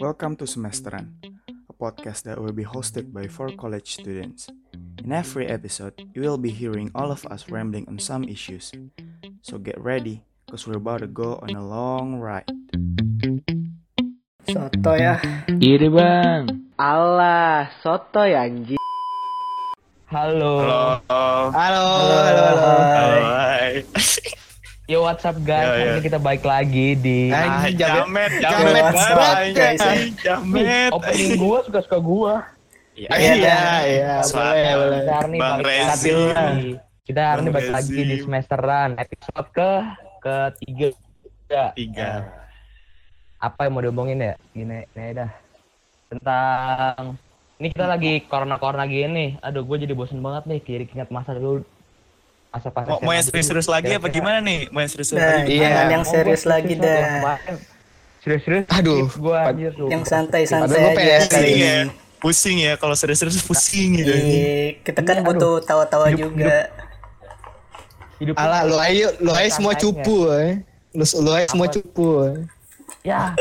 [0.00, 1.12] Welcome to Semesteran,
[1.68, 4.48] a podcast that will be hosted by four college students.
[5.04, 8.72] In every episode, you will be hearing all of us rambling on some issues.
[9.44, 12.48] So get ready, because we're about to go on a long ride.
[14.48, 15.20] Soto ya.
[15.52, 16.72] Iya deh bang.
[16.80, 18.80] Allah, soto ya anjing.
[20.06, 20.62] Halo.
[20.62, 21.50] Halo.
[21.50, 22.54] Halo, halo, halo.
[22.62, 22.85] Hai.
[25.06, 25.70] Yo what's up guys?
[25.70, 25.90] Hari yo.
[25.94, 29.78] ini kita balik lagi di Ah, jamet, jamet jamet, guys.
[30.18, 30.90] Jamet.
[30.90, 32.34] opening gua suka-suka gua.
[32.98, 34.98] Iya, Iya, iya, boleh, boleh.
[34.98, 36.10] Kita hari ini Bang Rezi.
[36.10, 36.70] lagi.
[37.06, 39.70] Kita hari ini balik lagi di semesteran episode ke
[40.18, 40.88] ketiga.
[41.46, 41.66] Ya.
[41.70, 42.10] Tiga.
[43.38, 44.34] Apa yang mau diomongin ya?
[44.50, 45.30] Gini, ini dah.
[46.10, 47.14] Tentang
[47.62, 49.38] ini kita lagi corona-corona gini.
[49.38, 50.58] Aduh, gue jadi bosen banget nih.
[50.66, 51.62] Kiri ingat masa dulu.
[52.56, 53.28] Masa pas Mau, mau yang SMA dulu.
[53.28, 54.72] serius-serius lagi apa gimana nih?
[54.72, 55.52] Mau yang serius-serius Nah, lagi?
[55.52, 55.68] Iya.
[55.86, 57.00] yang serius gua lagi dah.
[58.18, 58.64] Serius-serius.
[58.72, 59.04] Aduh.
[59.12, 59.88] Gue anjir tuh.
[59.88, 61.76] Yang santai-santai gua aja pengen kali Pusing ya.
[62.16, 64.08] Pusing ya kalau serius-serius pusing gitu.
[64.08, 66.72] Iya, kita kan Iya, butuh tawa-tawa juga.
[68.16, 70.64] Hidup Ala lu ayo lu ayo semua cupu eh.
[70.90, 72.08] Lu lu ayo semua cupu.
[72.24, 72.36] eh.
[73.04, 73.36] Ya,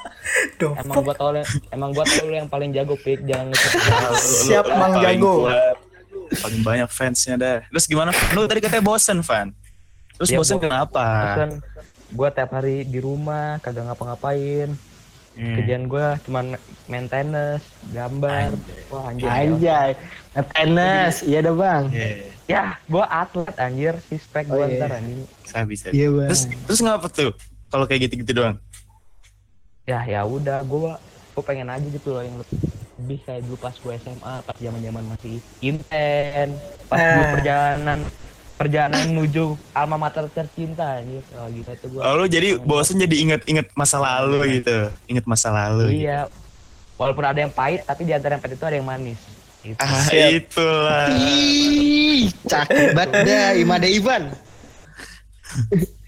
[0.80, 3.50] emang gua tau lu- emang gua tau lu yang paling jago Pik, jangan.
[4.14, 5.50] Siap, Mang Jago.
[6.34, 7.58] Paling banyak fansnya dah.
[7.66, 8.10] Terus gimana?
[8.32, 9.52] Lu tadi katanya bosen, Van.
[10.14, 11.04] Terus Iya, bosen bo- kenapa?
[11.36, 11.50] Kan
[12.10, 14.72] gua tiap hari di rumah kagak ngapa-ngapain.
[15.32, 15.56] Hmm.
[15.56, 16.44] Kerjaan gua cuman
[16.84, 18.52] main tenis, gambar.
[18.88, 19.26] Wah, anjir.
[19.26, 19.90] Anjay.
[20.50, 21.84] Tenis, iya dah bang.
[21.88, 22.08] Iya,
[22.44, 24.76] Ya, gua atlet anjir, respect Oh, gua iya.
[24.76, 25.24] ntar anjing.
[25.42, 25.88] saya bisa.
[25.88, 26.28] Iya bang.
[26.28, 27.32] Terus terus ngapa tuh?
[27.66, 28.56] Kalau kayak gitu-gitu doang.
[29.82, 31.00] Ya, ya udah gua
[31.32, 32.60] gua pengen aja gitu loh yang lebih
[33.18, 36.48] kayak dulu pas gua SMA, pas zaman-zaman masih inten,
[36.86, 37.10] pas Ah.
[37.12, 37.98] gua perjalanan
[38.52, 41.22] perjalanan menuju alma mater tercinta anjir.
[41.34, 42.00] Oh, gitu tuh gua.
[42.04, 44.86] Oh, lu jadi bosen jadi inget-inget masa lalu gitu.
[45.06, 45.90] Inget masa lalu.
[45.92, 46.06] gitu.
[46.06, 46.30] Iya.
[46.94, 49.18] Walaupun ada yang pahit, tapi di antara yang pahit itu ada yang manis.
[49.60, 49.78] Gitu.
[49.78, 50.30] Ah, Siap.
[50.32, 51.06] itulah.
[51.12, 54.22] Ih, cakep banget dah Imade Ivan.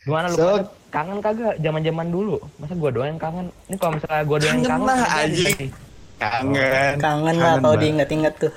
[0.00, 2.36] Gimana lu So- pada kangen kagak zaman-zaman dulu?
[2.56, 3.46] Masa gua doang yang kangen?
[3.68, 5.56] Ini kalau misalnya gua doang yang Kangen kangen, lah, anjing.
[5.56, 5.70] nih.
[6.16, 6.94] Kangen.
[6.98, 7.80] Kangen lah kalau banget.
[7.80, 8.52] diingat-ingat tuh.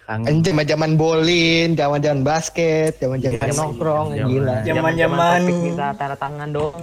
[0.00, 0.26] Kangen.
[0.26, 4.56] Anjir zaman bolin, zaman-zaman basket, zaman-zaman Jam nongkrong, Zaman- gila.
[4.64, 6.80] Zaman-zaman- topik minta tanda tangan doang.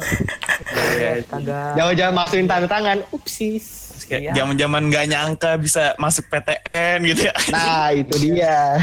[0.93, 1.72] Iya, kagak.
[1.73, 2.97] Zaman-zaman masukin tanda tangan.
[3.09, 3.66] Upsis.
[4.05, 4.31] Iya.
[4.37, 7.33] Zaman-zaman gak nyangka bisa masuk PTN gitu ya.
[7.49, 8.77] Nah, itu dia.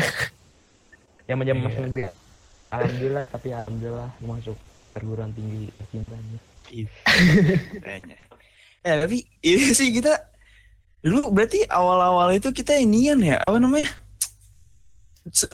[1.24, 1.66] Zaman-zaman Iya.
[1.68, 2.02] masih negeri.
[2.72, 4.56] Alhamdulillah, tapi alhamdulillah masuk
[4.90, 6.38] perguruan tinggi cintanya.
[7.78, 8.16] Kayaknya.
[8.82, 10.16] Ya tapi ini sih kita
[11.04, 13.90] dulu berarti awal-awal itu kita inian ya apa namanya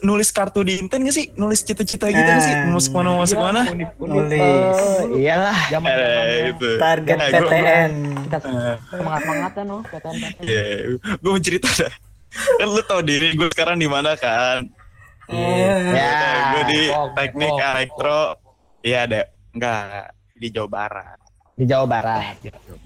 [0.01, 3.63] nulis kartu di inten gak sih nulis cita-cita gitu gak sih mau mana mau mana
[4.01, 4.81] Nulis.
[4.81, 5.59] Oh, iyalah.
[5.69, 7.93] Zaman eh itu Target Eh, PTN.
[8.25, 8.37] kita
[8.89, 10.09] semangat semangatan loh kata
[10.41, 10.65] Iya,
[11.21, 11.93] gue mau cerita dah.
[12.61, 14.65] Kan lu tau diri gue sekarang di mana kan?
[15.29, 16.13] Eh, Ya.
[16.51, 18.21] gue di oh, teknik oh, elektro.
[18.81, 19.21] Iya ada,
[19.53, 19.81] enggak
[20.33, 21.19] di Jawa Barat.
[21.53, 22.35] Di Jawa Barat.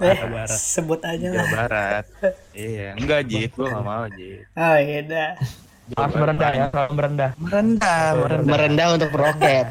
[0.00, 1.50] eh, sebut aja Jawa lah.
[1.54, 2.04] Barat.
[2.50, 4.42] iya, enggak Jit, gue gak mau Jit.
[4.52, 5.30] Oh iya dah.
[5.92, 7.30] harus merendah ya, harus merendah.
[7.36, 8.48] Merendah, merendah.
[8.48, 9.66] Merendah untuk meroket.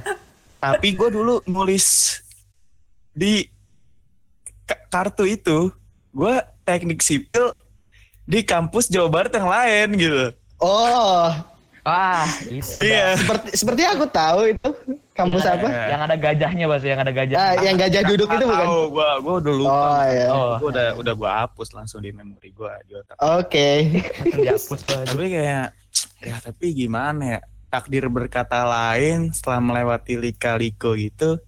[0.61, 2.19] Tapi gue dulu nulis
[3.11, 3.49] di
[4.63, 5.73] ka- kartu itu,
[6.13, 7.51] gue teknik sipil
[8.23, 10.23] di kampus Jawa Barat yang lain gitu.
[10.61, 11.33] Oh,
[11.81, 12.77] Ah, itu.
[12.85, 13.17] Iya.
[13.17, 14.69] seperti seperti aku tahu itu
[15.17, 15.65] kampus apa?
[15.65, 17.37] Yang ada gajahnya, Bas, yang ada gajah.
[17.37, 18.67] Ah, yang gajah duduk itu bukan?
[18.69, 19.73] Tahu, gua gua udah lupa.
[19.73, 20.27] Oh ya.
[20.29, 23.17] Oh, Gua udah udah gua hapus langsung di memori gua di otak.
[23.17, 23.69] Oke.
[23.97, 24.79] langsung dihapus.
[24.85, 25.67] Tapi kayak
[26.21, 27.39] ya tapi gimana ya?
[27.71, 31.39] Takdir berkata lain setelah melewati lika-liko gitu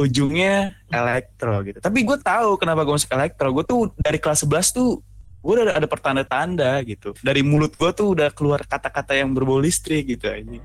[0.00, 1.78] ujungnya elektro gitu.
[1.84, 3.52] Tapi gue tahu kenapa gue masuk elektro.
[3.52, 5.04] Gue tuh dari kelas 11 tuh
[5.40, 7.16] gue udah ada pertanda-tanda gitu.
[7.24, 10.60] Dari mulut gue tuh udah keluar kata-kata yang berbau listrik gitu aja.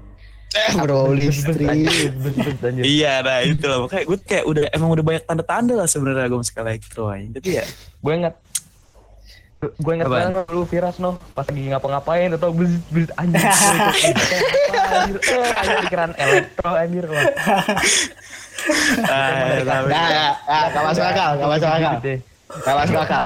[0.55, 1.67] Eh, bro, listrik.
[2.79, 3.87] Iya, nah itu lah.
[3.87, 7.27] Makanya gue kayak udah emang udah banyak tanda-tanda lah sebenarnya gue masuk elektro aja.
[7.39, 7.65] Tapi ya
[8.03, 8.35] gue inget
[9.65, 15.51] gue inget banget lu Viras no pas lagi ngapa-ngapain atau berit berit anjir anjir eh,
[15.57, 17.25] anjir pikiran elektro anjir wah
[19.09, 21.93] ah, Nah, nah, nah, gak masuk akal, gak masuk akal.
[22.01, 22.13] Gitu.
[22.65, 23.25] Gak masuk akal.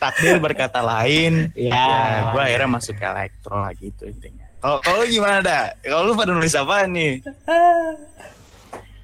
[0.00, 1.52] Takdir berkata lain.
[1.52, 1.76] Ya.
[1.76, 1.92] Ya,
[2.32, 4.48] gue akhirnya masuk ke elektro lah gitu intinya.
[4.60, 5.62] Kalau gimana dah?
[5.78, 7.20] Kalau lu pada nulis apa nih?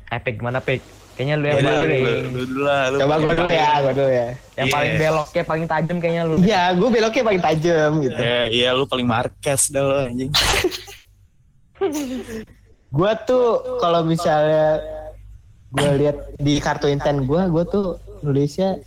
[0.09, 0.81] Epic gimana Pik?
[1.13, 3.49] Kayaknya lu Ya, yang lu, paling lu, lu dulu lah, lu Coba gue paling- dulu
[3.51, 4.29] ya, gue dulu ya.
[4.55, 4.75] yang Iya.
[4.75, 6.37] paling beloknya paling tajam kayaknya lu.
[6.39, 8.19] Iya, gue beloknya paling tajam gitu.
[8.19, 10.31] Ya, iya lu paling Marquez dah lu anjing.
[12.89, 13.47] Gue tuh
[13.79, 14.81] kalau misalnya
[15.69, 17.87] gue lihat di kartu inten gue, gue tuh
[18.23, 18.81] nulisnya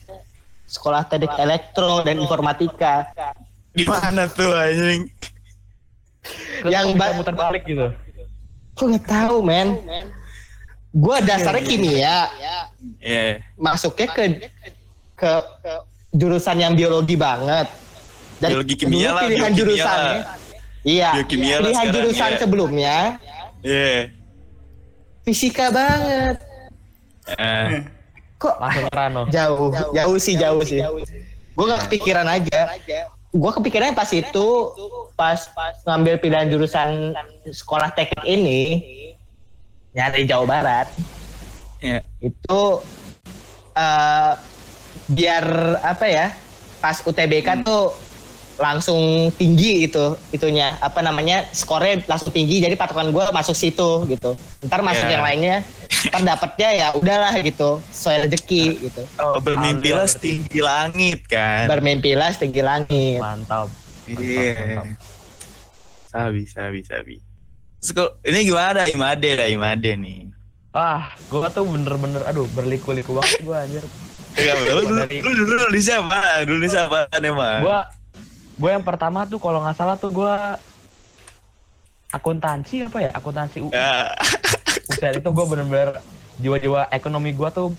[0.69, 3.09] sekolah teknik elektro dan informatika.
[3.73, 5.09] Gimana tuh anjing?
[6.63, 7.89] Yang ba- muter balik gitu.
[8.75, 9.81] Gue nggak tahu men.
[10.89, 12.17] Gue dasarnya kimia,
[12.97, 13.45] Iya.
[13.53, 14.23] masuknya ke
[15.13, 15.31] ke
[16.11, 17.69] jurusan yang biologi banget.
[18.39, 20.15] Dan Biologi kimia dulu lah, pilihan biokimia jurusannya.
[20.15, 20.37] lah.
[20.79, 22.39] Iya, Biokimia pilihan sekarang, jurusan iya.
[22.39, 22.95] sebelumnya
[23.61, 23.93] Iya.
[25.21, 26.35] fisika banget.
[27.29, 27.69] Eh,
[28.39, 29.21] Kok Langsung Rano.
[29.27, 30.79] jauh, jauh sih jauh sih.
[31.59, 32.71] Gue gak kepikiran aja.
[33.29, 34.47] Gue kepikirannya pas itu,
[35.13, 35.37] pas
[35.85, 37.13] ngambil pilihan jurusan
[37.45, 38.61] sekolah teknik ini,
[39.93, 40.87] nyari Jawa Barat.
[41.83, 42.01] Iya.
[42.23, 42.81] Itu
[43.75, 44.33] eh
[45.11, 45.45] biar
[45.83, 46.31] apa ya?
[46.79, 47.91] Pas UTBK tuh
[48.59, 48.99] langsung
[49.33, 54.79] tinggi itu itunya apa namanya skornya langsung tinggi jadi patokan gue masuk situ gitu ntar
[54.79, 55.13] masuk Iya.
[55.13, 55.57] yang lainnya
[56.05, 61.65] ntar dapetnya ya udahlah gitu sesuai rezeki gitu Oh, bermimpilah setinggi langit kan.
[61.65, 63.71] bermimpilah setinggi langit Mantap.
[64.05, 64.83] Iya.
[66.05, 67.15] Sabi, sabi, sabi.
[67.77, 70.27] Terus kok- ini gimana Imade dah Imade nih?
[70.69, 73.85] Ah, gua tuh bener-bener aduh berliku-liku banget gua anjir.
[74.35, 76.17] Ya, lu, lu, Dari- lu dulu di siapa?
[76.43, 77.61] Dulu di siapa emang?
[77.61, 77.79] Gua
[78.59, 80.59] gua yang pertama tuh kalau nggak salah tuh gua
[82.09, 83.11] akuntansi apa ya?
[83.11, 83.71] Akuntansi UI.
[83.71, 84.09] Ya,
[84.87, 85.89] Buset, itu gua bener-bener
[86.37, 87.71] jiwa-jiwa ekonomi gua tuh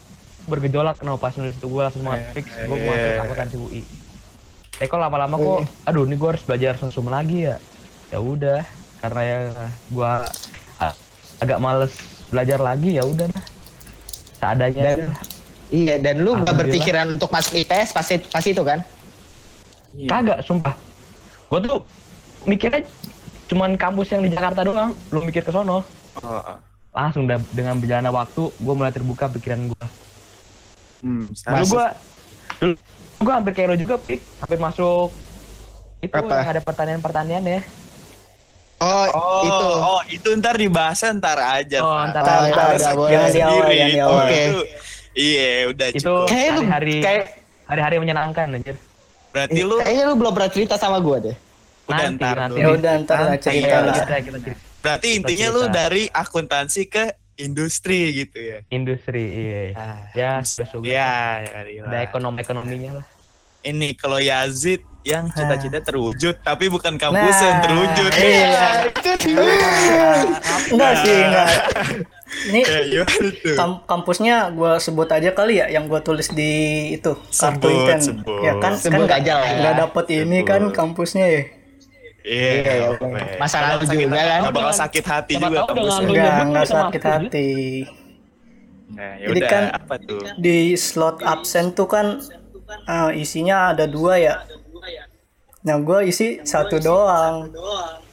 [0.43, 3.21] bergejolak kenapa pas nulis itu gua langsung mau fix gua mau masuk Iya.
[3.21, 3.83] akuntansi UI.
[4.77, 7.57] Eh kok lama-lama kok aduh ini gua harus belajar sosum lagi ya.
[8.09, 8.65] Ya udah,
[8.99, 9.39] karena ya
[9.89, 10.25] gua
[10.77, 10.97] a-
[11.39, 11.93] agak males
[12.27, 13.45] belajar lagi ya udah nah.
[14.33, 15.07] Seadanya Dan- aja.
[15.69, 16.57] iya dan lu gak Alhamdulillah.
[16.57, 18.81] berpikiran untuk masuk ITS pas pas itu kan
[19.93, 20.75] Kagak, sumpah.
[21.47, 21.79] Gua tuh
[22.43, 22.83] mikirnya
[23.47, 25.83] cuman kampus yang di Jakarta doang, belum mikir ke sono.
[26.17, 26.43] Oh,
[26.91, 29.85] Langsung dah dengan berjalannya waktu, gua mulai terbuka pikiran gua.
[31.01, 31.87] hmm, Dulu gua
[32.57, 32.75] dulu
[33.19, 34.21] gua hampir kayak lo juga, Pik.
[34.39, 35.11] Hampir masuk
[36.01, 36.33] itu Apa?
[36.35, 37.61] yang ada pertanyaan-pertanyaan ya.
[38.81, 41.79] oh, Oh, itu oh, itu ntar dibahas ntar aja.
[41.79, 42.05] Oh, Pak.
[42.09, 42.49] ntar Oh, aja.
[42.49, 43.11] ntar Harus aja, kita boleh.
[43.29, 44.25] Di awal, di Oh, awal.
[44.25, 44.41] Oke.
[44.41, 44.69] itu-
[45.11, 46.23] Iya, udah Itu cukup.
[46.23, 47.25] Lu hari-hari kayak
[47.67, 48.79] hari-hari menyenangkan anjir.
[49.31, 51.37] Berarti lu kayaknya lu belum pernah cerita sama gue deh
[51.87, 52.59] udah Nanti, ntar nanti.
[52.59, 53.95] Ya udah ntar lah cerita lah.
[53.97, 54.61] kita, kita, cerita.
[54.81, 55.75] Berarti intinya lu cerita.
[55.77, 57.05] dari akuntansi ke
[57.37, 58.59] industri gitu ya.
[58.69, 59.63] industri iya.
[59.75, 61.15] Ah, Ya, sudah ya,
[61.67, 61.83] iya.
[61.89, 63.07] Ada ekonomi-ekonominya lah.
[63.61, 68.13] Ini kalau Yazid yang cita-cita terwujud tapi bukan kampus Nah, yang terwujud.
[68.15, 68.61] iya.
[70.71, 71.49] Enggak sih, enggak.
[72.31, 73.55] Ini Ya, gimana tuh?
[73.55, 76.53] kam- kampusnya gue sebut aja kali ya yang gue tulis di
[76.93, 77.99] itu kartu Sebut, inten.
[78.01, 78.41] sebut.
[78.41, 79.57] Ya kan Sebut kan aja lah ya.
[79.59, 80.49] nggak dapet ini Sebut.
[80.49, 81.43] kan kampusnya ya.
[82.21, 82.89] Iya, Iya, iya.
[82.93, 83.25] apa ya.
[83.37, 84.41] Masa Nggak lalu bakal sakit- juga kan?
[84.41, 86.01] nggak bakal sakit hati Siapa juga kampusnya.
[86.01, 87.51] lu Enggak, enggak sakit hati.
[88.91, 90.21] Nah, ya Jadi udah kan apa tuh?
[90.37, 92.07] Di slot absen tuh kan
[92.85, 94.35] eh, isinya ada dua ya.
[95.61, 97.53] Nah gue isi satu doang.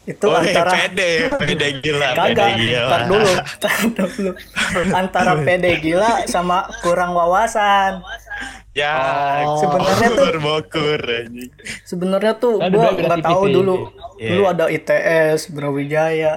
[0.08, 2.88] Itu Oh, antara pede, pede gila, Kagak, pede gila.
[2.88, 4.32] tar dulu, tar dulu.
[4.92, 8.00] Antara pede gila sama kurang wawasan.
[8.72, 8.94] Ya,
[9.44, 9.58] Oh.
[9.60, 11.52] Sebenarnya tuh- bokur, bokur anjing.
[11.84, 13.76] Sebenarnya tuh gue nggak tahu dulu.
[14.16, 14.30] Iya.
[14.32, 16.34] Dulu ada ITS, Brawijaya.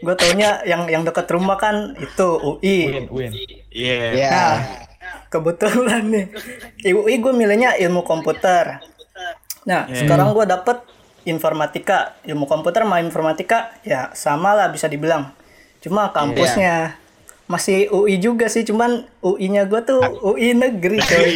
[0.00, 2.78] Gue taunya yang yang dekat rumah kan itu UI.
[2.88, 3.32] Win, win.
[3.68, 3.98] Iya.
[4.16, 4.56] ya Nah,
[5.28, 6.26] kebetulan nih,
[6.88, 8.80] UI gue milihnya ilmu komputer.
[9.62, 10.00] Nah, Iya.
[10.00, 10.80] sekarang gue dapet
[11.28, 15.32] informatika, ilmu komputer sama informatika, ya sama lah bisa dibilang.
[15.80, 17.00] Cuma kampusnya
[17.50, 21.32] masih UI juga sih, cuman UI-nya gue tuh UI negeri, coy.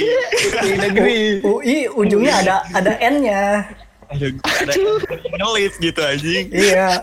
[0.63, 3.67] di negeri UI ujungnya ada ada N-nya.
[4.09, 6.47] Ada ada gitu anjing.
[6.55, 7.03] Iya.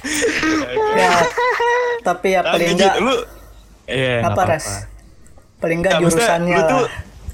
[0.96, 1.12] ya,
[2.00, 3.12] tapi ya paling enggak lu
[3.90, 4.66] Iya, nggak apa res?
[5.58, 6.84] Paling enggak jurusannya lu tuh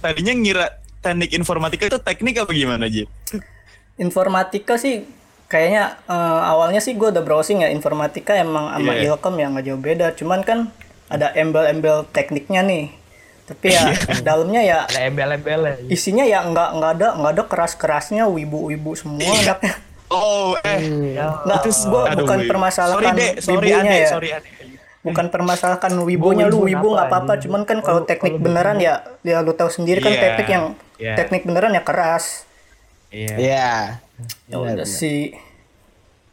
[0.00, 0.66] tadinya ngira
[1.05, 3.07] teknik informatika itu teknik apa gimana, Jit?
[3.97, 5.09] Informatika sih
[5.47, 9.15] kayaknya eh, awalnya sih gue udah browsing ya informatika emang sama Iya.
[9.15, 10.59] ilkom ya nggak jauh beda cuman kan
[11.07, 12.91] ada embel-embel tekniknya nih
[13.47, 14.26] tapi ya Iya.
[14.26, 15.75] dalamnya ya Ada embel-embel ya.
[15.87, 19.55] isinya ya nggak nggak ada nggak ada keras-kerasnya wibu-wibu semua Iya.
[19.55, 19.75] anaknya
[20.07, 20.79] Oh, eh.
[21.19, 23.33] nggak gue Aduh, bukan permasalahan sorry, Dek.
[23.43, 24.29] sorry, wibunya Ade, ya sorry,
[25.03, 29.55] bukan permasalahan wibunya lu wibu nggak apa-apa cuman kan kalau teknik beneran ya ya lu
[29.55, 30.65] tahu sendiri kan teknik yang
[30.99, 32.43] teknik beneran ya keras
[33.09, 33.35] Iya.
[33.37, 33.71] ya
[34.47, 35.33] ya udah sih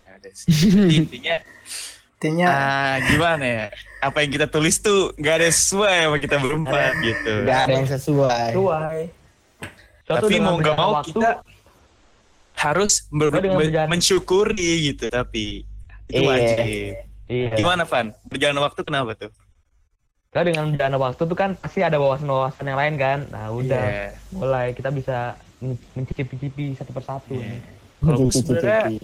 [0.05, 0.49] ada sih.
[0.49, 1.35] Jadi intinya
[2.15, 3.65] Intinya ah gimana ya
[3.99, 7.89] apa yang kita tulis tuh nggak ada sesuai sama kita berempat gitu Gak ada yang
[7.89, 8.49] sesuai.
[8.51, 8.99] Sesuai.
[10.03, 11.29] Suatu tapi mau nggak mau waktu, kita
[12.55, 15.67] harus ber- berjalan- mensyukuri gitu tapi
[16.05, 16.23] itu Iya.
[16.23, 16.57] wajib
[17.25, 17.49] Iya.
[17.55, 19.31] gimana Van berjalan waktu kenapa tuh
[20.25, 23.19] Kita dengan berjalannya waktu tuh kan pasti ada wawasan-wawasan yang lain kan.
[23.29, 24.07] Nah udah Iya.
[24.31, 25.35] mulai kita bisa
[25.95, 27.33] mencicipi-cicipi satu persatu.
[27.33, 27.57] Iya.
[28.03, 28.99] Kalau sebenarnya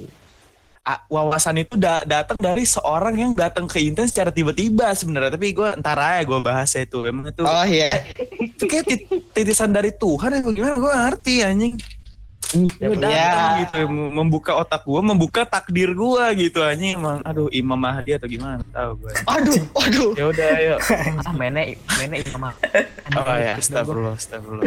[1.05, 5.69] wawasan itu da- datang dari seorang yang datang ke Inten secara tiba-tiba sebenarnya tapi gue
[5.77, 7.93] ntar aja gue bahas itu emang itu Oh iya.
[8.41, 11.73] itu kayak tit- titisan dari Tuhan ya gimana gue ngerti anjing
[12.49, 13.61] Dia datang Ya.
[13.61, 18.25] gitu mem- membuka otak gue membuka takdir gue gitu anjing emang aduh Imam Mahdi atau
[18.25, 20.09] gimana tahu gue Aduh, aduh.
[20.13, 20.75] Ya udah ayo.
[21.27, 22.49] ah mene mene sama.
[23.11, 24.65] oh ya astagfirullah astagfirullah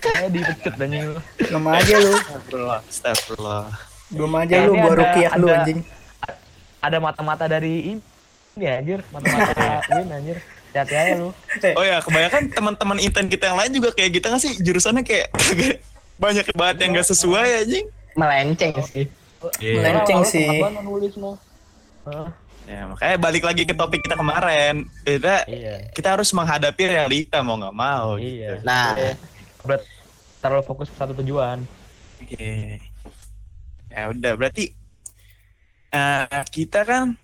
[0.00, 1.18] Saya dipecut dan lu.
[1.40, 2.12] belum aja lu.
[2.14, 3.62] astagfirullah astagfirullah
[4.08, 5.80] Belum aja Eh, lu ini gua rukiah lu ada- anjing.
[6.78, 7.96] Ada mata-mata dari
[8.52, 9.52] ini anjir, mata-mata
[9.96, 10.38] Win anjir.
[10.68, 11.28] Hati-hati aja lu.
[11.72, 15.32] Oh ya, kebanyakan teman-teman inten kita yang lain juga kayak kita nggak sih jurusannya kayak
[16.22, 17.86] banyak banget yang nggak sesuai anjing.
[18.14, 19.06] Melenceng sih.
[19.58, 19.74] Iya.
[19.82, 20.62] Melenceng sih.
[22.62, 24.86] Ya, makanya balik lagi ke topik kita kemarin.
[25.02, 25.90] Kita Iya.
[25.90, 28.22] kita harus menghadapi realita mau nggak mau.
[28.22, 28.62] Iya.
[28.62, 28.62] Gitu.
[28.62, 28.94] Nah,
[29.66, 29.82] Berat
[30.38, 31.66] terlalu fokus ke satu tujuan.
[32.22, 32.78] Oke.
[33.90, 34.74] Ya udah berarti
[35.92, 37.18] eh, kita kan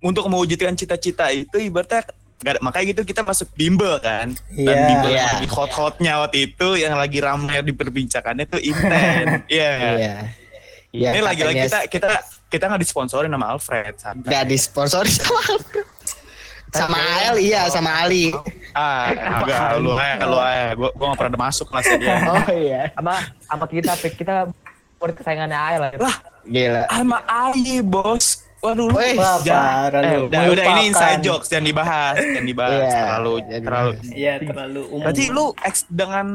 [0.00, 2.02] untuk mewujudkan cita-cita itu ibaratnya
[2.38, 4.86] nggak ada- makanya gitu kita masuk bimbel kan dan Iya.
[4.86, 9.96] bimbel yang lagi hot-hotnya waktu itu yang lagi ramai diperbincangkannya itu inten iya nggak?
[9.96, 10.14] iya.
[10.88, 12.08] Iya, ini lagi-lagi katanya kita kita
[12.48, 14.30] kita nggak disponsorin sama Alfred santai.
[14.30, 15.42] Gak disponsori sama
[16.70, 18.28] sama Ael iya sama Ali.
[18.72, 22.82] ah enggak lu aja lu aja gua gua nggak pernah masuk kelasnya dia Oh iya.
[22.92, 24.34] Sama sama kita kita
[24.96, 25.90] murid kesayangannya Ael lah.
[25.98, 26.82] lah Gila.
[26.88, 30.26] sama Ayi bos waduh lu parah eh, lu.
[30.26, 34.82] udah, udah ini inside jokes jangan dibahas jangan dibahas Iya, terlalu jangan terlalu Iya, terlalu
[34.88, 35.02] umum.
[35.02, 36.26] berarti lu eks dengan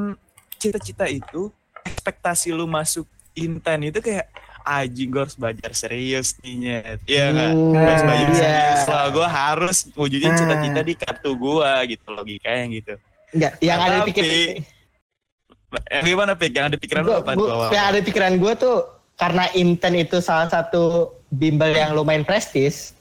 [0.56, 1.52] cita-cita itu
[1.84, 3.04] ekspektasi lu masuk
[3.34, 4.28] inten itu kayak
[4.64, 7.52] Aji gue harus belajar serius nih Nyet." Iya nggak?
[7.52, 8.38] Hmm, Gue harus belajar iya.
[8.40, 10.40] serius lah Gue harus wujudin Hmm.
[10.40, 12.94] cita-cita di kartu gue gitu Logikanya gitu
[13.30, 14.72] Enggak, yang ada di Tapi- pikiran
[15.90, 16.52] Eh, Gimana Pik?
[16.54, 17.32] Yang ada pikiran lu gua, apa?
[17.34, 18.78] gua- yang ada pikiran gue tuh
[19.14, 22.94] karena Inten itu salah satu bimbel yang lumayan prestis,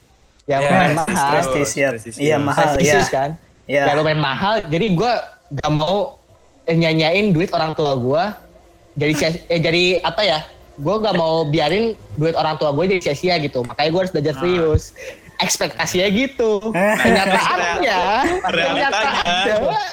[0.45, 1.87] yang Iya, lumayan prestis, mahal, Prestis ya.
[1.89, 2.17] Prestisius.
[2.19, 3.01] Iya, mahal ya.
[3.07, 3.29] kan,
[3.63, 3.83] Iya.
[3.87, 4.53] yang lumayan mahal.
[4.65, 5.13] Jadi gue
[5.53, 6.17] gak mau
[6.63, 8.23] eh, nyanyain duit orang tua gue,
[8.95, 9.13] jadi
[9.47, 10.39] eh, jadi apa ya?
[10.73, 13.61] Gue gak mau biarin duit orang tua gue jadi sia-sia gitu.
[13.61, 14.41] Makanya gue harus belajar Nah.
[14.41, 14.83] serius.
[15.35, 16.51] Ekspektasinya gitu.
[17.03, 17.99] Kenyataannya,
[18.47, 18.89] Realitanya.
[18.89, 19.83] kenyataannya.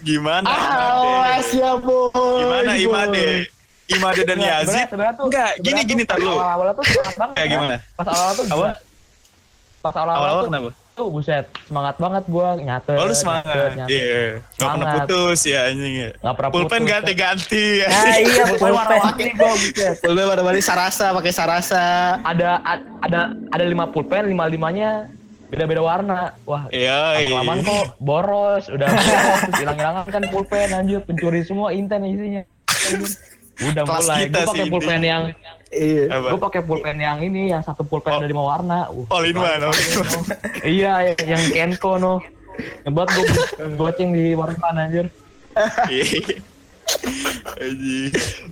[0.00, 0.44] Gimana?
[0.44, 2.12] Awas ya boy.
[2.12, 3.26] Gimana Imade?
[3.86, 4.86] Imade dan Yazid?
[5.18, 6.32] Enggak, gini gini tar lu.
[6.32, 7.34] Awal-awal tuh semangat banget.
[7.34, 7.52] Kayak ya.
[7.52, 7.76] gimana?
[7.92, 8.54] Pas awal-awal tuh Apa?
[8.54, 8.72] gila.
[9.78, 10.70] Pas awal-awal tuh, kenapa?
[10.94, 12.94] tuh buset semangat banget gua nyatet.
[12.94, 13.74] Oh lu semangat.
[13.84, 14.38] Iya.
[14.54, 14.94] Gak pernah Semangat.
[15.04, 16.10] putus ya anjing ya.
[16.14, 16.92] Nggak pernah Pulpen putus.
[16.94, 17.66] ganti-ganti.
[17.82, 17.88] ya.
[17.90, 18.72] Ah iya, Pulpen pulpen.
[18.72, 19.96] warna-warni gua buset.
[20.00, 21.82] Pada balik sarasa pakai sarasa.
[22.22, 22.50] Ada
[23.02, 25.10] ada ada lima pulpen, lima limanya
[25.44, 26.30] beda-beda warna.
[26.44, 27.26] Wah, Iya.
[27.26, 27.66] kelamaan iya.
[27.68, 28.88] kok boros, udah
[29.52, 32.42] hilang-hilangan kan pulpen anjir, pencuri semua inten isinya.
[33.54, 34.72] Udah Kelas mulai, gue pakai ini.
[34.72, 35.22] pulpen yang
[35.70, 36.04] Iya.
[36.06, 36.26] Apa?
[36.30, 38.18] gue pakai pulpen yang ini, yang satu pulpen Oh.
[38.18, 38.78] ada lima warna.
[38.88, 39.62] Uh, All in one,
[40.66, 42.22] iya, yang Kenko no.
[42.84, 43.24] Ngebuat gue
[43.74, 45.06] goceng di warung anjir.
[45.86, 46.38] Iya.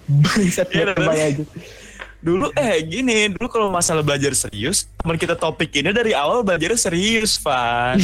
[0.04, 1.44] Bangsat Iya, ya, kebayang aja.
[2.22, 6.70] Dulu eh gini, dulu kalau masalah belajar serius, teman kita topik ini dari awal belajar
[6.76, 7.98] serius, Van.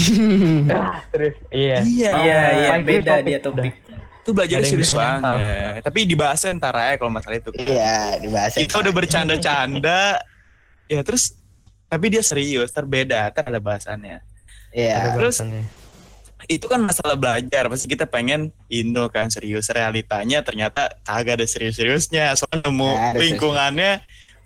[1.14, 1.34] Terus.
[1.48, 1.76] Iya.
[1.82, 2.10] Iya.
[2.18, 3.74] Iya, iya, beda dia topik.
[4.28, 5.80] Itu belajar serius banget.
[5.80, 7.48] Tapi dibahasnya ntar aja kalau masalah itu.
[7.56, 8.60] Iya, dibahas.
[8.60, 10.20] Kita udah bercanda-canda.
[10.84, 11.32] Ya terus
[11.88, 14.20] tapi dia serius, terbeda, kan ada bahasannya.
[14.76, 15.16] Iya.
[15.16, 15.40] Terus
[16.44, 22.30] itu kan masalah belajar pasti kita pengen Indo kan serius realitanya ternyata kagak ada serius-seriusnya
[22.38, 23.92] soalnya nemu ada lingkungannya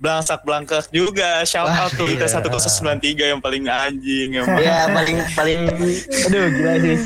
[0.03, 2.35] belangsak belangkak juga shout Wah, out tuh kita iya.
[2.35, 5.61] satu khusus 93 yang paling anjing yang Iya, paling paling
[6.27, 6.97] aduh gila sih.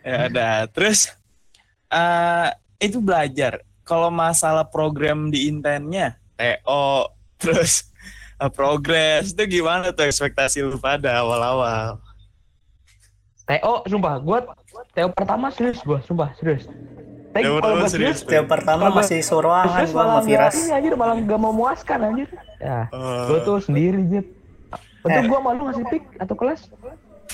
[0.00, 1.12] Ya ada terus
[1.88, 7.90] eh itu belajar kalau masalah program di intennya TO terus
[8.36, 12.00] eh, progres itu gimana tuh ekspektasi lu pada awal-awal
[13.44, 14.38] Teo, sumpah, gue
[14.94, 16.70] Teo pertama serius gue, sumpah serius.
[17.34, 18.22] Tapi kalau gue serius.
[18.22, 20.54] serius, Tiap pertama masih serius gua sama Firas.
[20.70, 22.30] anjir malah gak mau muaskan anjir.
[22.62, 23.26] Ya, Oh.
[23.26, 24.26] gue tuh sendiri Jit.
[25.02, 25.26] Untuk Eh.
[25.26, 26.70] gue malu ngasih pick atau kelas.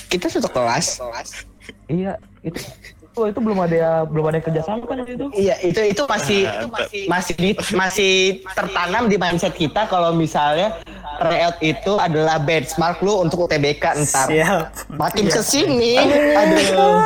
[0.05, 1.01] Kita satu kelas.
[1.85, 2.61] Iya, itu
[3.17, 5.25] itu, itu belum ada ya, belum ada yang kerjasama kan itu.
[5.33, 8.13] Iya, itu itu masih itu masih masih di- masih
[8.53, 10.77] tertanam di mindset kita kalau misalnya
[11.17, 14.29] tryout itu adalah benchmark lu untuk UTBK ntar.
[14.29, 14.65] Siap.
[14.93, 17.01] Makin ke sini, aduh,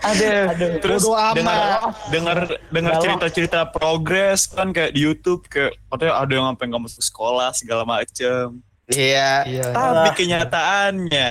[0.00, 0.40] aduh,
[0.80, 1.60] Terus bodo dengar
[2.08, 2.38] dengar
[2.72, 7.52] dengar cerita-cerita progres kan kayak di YouTube kayak katanya ada yang sampai nggak masuk sekolah
[7.52, 8.64] segala macem.
[8.88, 9.66] Iya, Iya.
[9.70, 11.30] Tapi kenyataannya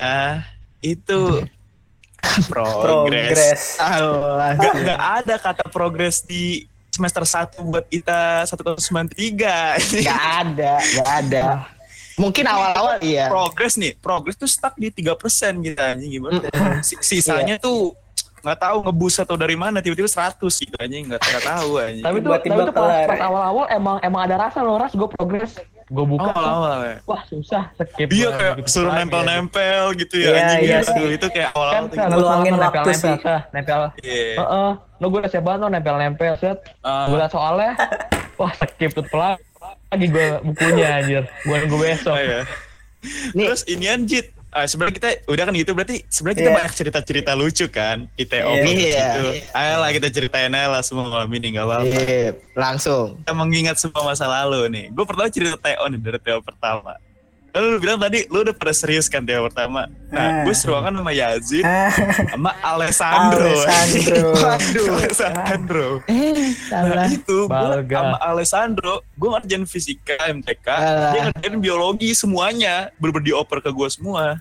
[0.80, 1.44] itu
[2.48, 2.84] progres.
[2.84, 3.62] Progres.
[3.80, 4.56] Allah.
[4.56, 10.04] Gak, gak ada kata progres di semester 1 buat kita 193.
[10.04, 11.42] Gak ada, gak ada.
[12.20, 13.32] Mungkin awal-awal iya.
[13.32, 15.16] progres nih, progres tuh stuck di 3%
[15.64, 16.44] gitu anjing gimana.
[16.84, 17.96] Si- Sisanya tuh
[18.40, 22.04] nggak tahu ngebus atau dari mana tiba-tiba 100 gitu anjing nggak nggak tahu anjing.
[22.04, 25.08] Tapi tuh, Tiba-tiba tapi tuh pas, pas awal-awal emang emang ada rasa loh ras gue
[25.16, 25.56] progres
[25.90, 26.96] gue buka Oh, awal ya.
[27.02, 30.80] wah susah skip Iya kayak gitu suruh lagi, nempel-nempel gitu ya Iya, anjing iya ya.
[30.88, 32.06] Aduh, itu kayak awal-awal kan.
[32.08, 33.16] Ngeluangin nempel, waktu nempel, sih.
[33.50, 34.30] nempel Iya.
[34.38, 37.04] Heeh, lo gue siap banget lo nempel-nempel set Ah.
[37.04, 37.70] gue liat soalnya
[38.36, 39.42] wah skip tuh lagi
[39.90, 42.40] lagi gue bukunya anjir gue nunggu besok Oh, iya.
[43.32, 43.46] Nih.
[43.46, 46.58] Terus inian Jit, ah, sebenarnya kita udah kan gitu berarti sebenarnya kita Iya.
[46.58, 48.66] banyak cerita-cerita lucu kan Iya.
[48.66, 49.06] Iya.
[49.14, 49.26] gitu.
[49.52, 51.86] Ayolah kita ceritain aja lah semua malam ini nggak apa-apa.
[51.86, 53.18] Iya, langsung.
[53.18, 54.84] Kita mengingat semua masa lalu nih.
[54.90, 56.94] Gue pertama cerita TO nih dari TO pertama.
[57.50, 59.90] Lalu lu bilang tadi lu udah pada serius kan TO pertama.
[60.06, 60.42] Nah, Ah.
[60.42, 61.90] gue seruangan sama Yazid Ah,
[62.28, 63.42] sama Alessandro.
[63.42, 64.28] Alessandro.
[64.40, 65.86] Waduh, Alessandro.
[66.06, 71.10] Eh, Nah itu gue sama Alessandro, gue ngerjain fisika MTK, Alah.
[71.10, 74.38] dia ngerjain biologi semuanya, bener-bener dioper ke gue semua.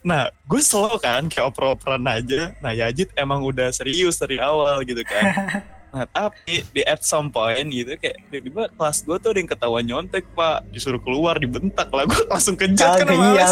[0.00, 2.52] Nah, gue slow kan, kayak oper-operan aja.
[2.58, 5.24] Nah, Yajid emang udah serius dari awal gitu kan.
[5.94, 9.84] Nah, tapi di at some point gitu, kayak tiba-tiba kelas gue tuh ada yang ketahuan
[9.86, 10.66] nyontek, Pak.
[10.74, 12.02] Disuruh keluar, dibentak lah.
[12.02, 13.46] Gue langsung kejat kan iya.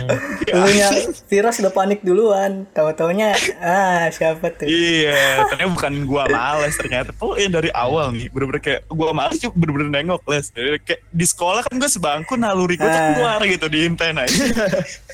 [0.50, 0.88] Dulunya
[1.30, 2.66] Viras udah panik duluan.
[2.74, 3.30] Tahu-taunya
[3.62, 4.66] ah siapa tuh?
[4.66, 7.14] Iya, ternyata bukan gua males ternyata.
[7.22, 10.50] Oh, yang dari awal nih, bener-bener kayak gua males cuma bener-bener nengok les.
[10.50, 13.14] Jadi Kayak di sekolah kan gua sebangku naluri tuh Ah.
[13.14, 14.34] keluar gitu di inten aja.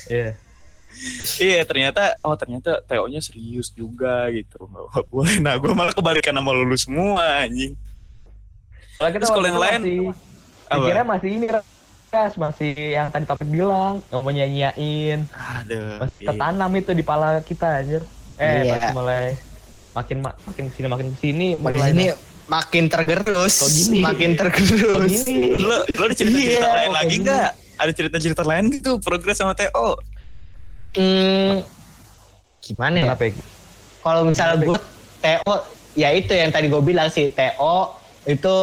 [0.09, 0.33] iya
[1.37, 4.61] iya, ternyata oh ternyata TO-nya serius juga gitu.
[4.61, 5.35] Nggak boleh.
[5.37, 7.73] Nah, gua malah kebalikan sama lulu semua anjing.
[8.95, 9.97] Soalnya kita kalau waktu yang lain, masih
[10.69, 11.47] pikirnya masih ini
[12.11, 15.95] Ras masih yang tadi topik bilang nggak mau nyanyiin Aduh.
[15.95, 16.27] masih iya.
[16.27, 18.03] tertanam itu di pala kita anjir
[18.35, 18.75] eh Iya.
[18.77, 19.39] pas mulai
[19.91, 22.05] makin ma- makin ke sini makin ke sini Makin mulai ini
[22.45, 23.99] makin tergerus, Kok gini?
[24.03, 25.11] makin Kok tergerus.
[25.23, 27.23] gini Lu lu ada cerita-cerita Iya, lain lagi gini.
[27.23, 27.49] nggak?
[27.79, 29.87] Ada cerita-cerita lain gitu progres sama TO?
[30.91, 31.63] Hmm,
[32.59, 33.03] gimana ya?
[33.07, 33.33] kenapa ya?
[34.01, 34.77] Kalau misalnya gue
[35.19, 35.53] TO,
[35.93, 37.75] ya itu yang tadi gue bilang sih TO
[38.25, 38.55] itu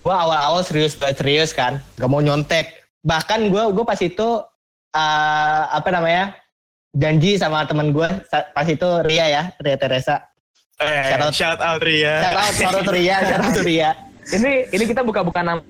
[0.00, 2.66] gue awal-awal serius banget serius kan, gak mau nyontek.
[3.00, 4.28] Bahkan gue gue pas itu
[4.90, 6.34] eh, apa namanya
[6.90, 10.24] janji sama temen gue pas itu Ria ya Ria Teresa.
[10.76, 11.32] Eh, Shout out.
[11.32, 12.14] shout out Ria.
[12.20, 13.90] Shout out, shout out Ria, shout out Ria.
[14.26, 15.60] ini ini kita buka-buka nama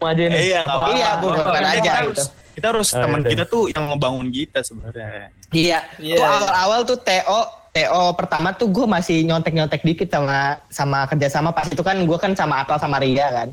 [0.00, 0.94] aja Eh, nih iya, nggak apa-apa.
[0.94, 2.24] Iya, bukan Kita aja harus- gitu.
[2.54, 3.30] Kita harus Oh, teman iya.
[3.34, 5.28] kita tuh yang ngebangun kita sebenarnya.
[5.50, 5.80] Iya.
[5.98, 6.38] Iya, Gua iya.
[6.38, 7.40] awal-awal tuh TO
[7.74, 12.30] TO pertama tuh gue masih nyontek-nyontek dikit sama sama kerjasama pas itu kan gue kan
[12.38, 13.48] sama Atal sama Ria kan.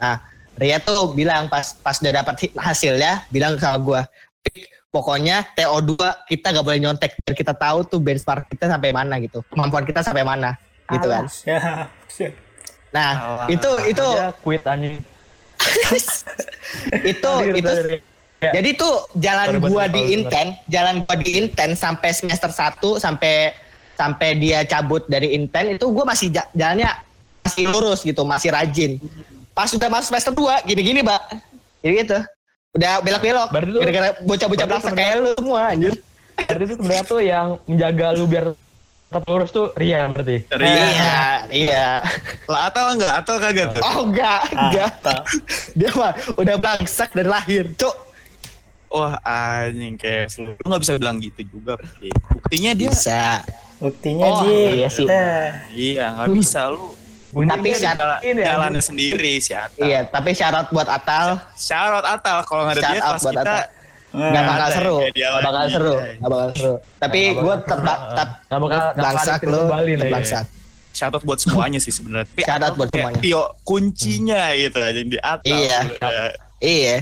[0.00, 0.16] Nah
[0.56, 4.00] Ria tuh bilang pas pas udah dapat hasilnya bilang sama gue,
[4.88, 6.00] pokoknya TO 2
[6.32, 10.00] kita gak boleh nyontek biar kita tahu tuh benchmark kita sampai mana gitu, kemampuan kita
[10.00, 10.56] sampai mana
[10.88, 11.28] gitu kan.
[12.96, 13.46] Nah Alah.
[13.52, 14.06] itu itu
[14.40, 14.96] quit anjing
[17.12, 17.72] itu itu
[18.42, 18.52] ya.
[18.60, 23.56] Jadi tuh jalan Sorry, gua di Inten, jalan gua di Inten sampai semester 1 sampai
[23.96, 26.90] sampai dia cabut dari Inten itu gua masih ja- jalannya
[27.46, 28.98] masih lurus gitu, masih rajin.
[29.56, 31.22] Pas udah masuk semester 2 gini-gini, Mbak.
[31.80, 32.18] Jadi gitu.
[32.76, 33.48] Udah belok-belok.
[33.54, 35.94] Gara-gara bocah-bocah belakang kayak lu semua anjir.
[36.36, 38.46] berarti itu sebenarnya tuh yang menjaga lu biar
[39.06, 40.66] tetap lurus tuh Ria berarti Ria.
[40.66, 41.88] Iya, iya.
[42.44, 43.12] Lah atau enggak?
[43.22, 43.82] Atau kagak tuh?
[43.82, 44.92] Oh enggak, enggak.
[45.78, 47.94] Dia mah udah bangsak dari lahir, Cuk.
[48.86, 50.30] Wah anjing kayak.
[50.38, 51.74] Lu gak bisa bilang gitu juga.
[52.30, 52.90] Buktinya dia.
[52.90, 53.22] Bisa.
[53.76, 54.80] Buktinya Oh, Ji.
[54.80, 55.06] iya sih.
[55.06, 56.94] Eh, Iya gak bisa lu.
[57.36, 59.84] Tapi Bunyinya syarat ini ya, Jalannya sendiri si Atal.
[59.84, 63.42] Iya, tapi syarat buat Atal Syarat Atal kalau nggak ada Shout dia kelas buat kita
[63.44, 63.75] Atal.
[64.16, 66.74] Nah, nggak bakal seru, nggak bakal seru, nggak bakal seru.
[66.96, 70.12] Tapi gue tetap tetap nggak bakal nggak bakal bangsak ada lu, kembali nih.
[70.12, 70.44] bangsak.
[70.96, 72.24] shout out buat semuanya sih sebenarnya.
[72.32, 73.20] Tapi Shout out Atal buat semuanya.
[73.20, 75.44] Tio kuncinya gitu aja yang di Atal.
[75.52, 75.78] Iya.
[76.56, 76.96] Iya.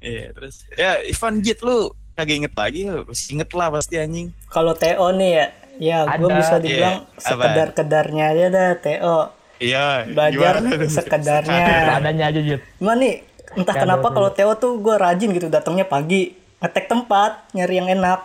[0.00, 4.30] Iya terus ya Ivan Jit lu kagak inget lagi lu Masih inget lah pasti anjing.
[4.48, 5.46] Kalau TO nih ya,
[5.82, 7.22] ya gue bisa dibilang Iya, apa?
[7.26, 9.18] sekedar-kedarnya aja dah TO.
[9.60, 9.86] Iya.
[10.08, 10.54] Belajar
[10.88, 11.66] sekedarnya.
[11.90, 13.14] seadanya aja Jit Cuman nih,
[13.52, 17.88] entah Kan, kenapa kalau TO tuh gue rajin gitu datangnya pagi, ngetek tempat, nyari yang
[17.90, 18.20] enak.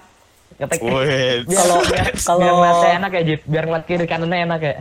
[0.55, 1.03] ngetek Kalau-
[1.49, 4.75] biar, kalau- biar ngeliatnya enak ya Jit biar ngeliat kiri kanannya enak ya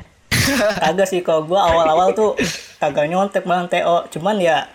[0.82, 2.36] Kagak sih kalau gue awal-awal tuh
[2.76, 4.04] kagak nyontek malah TO.
[4.10, 4.68] Cuman ya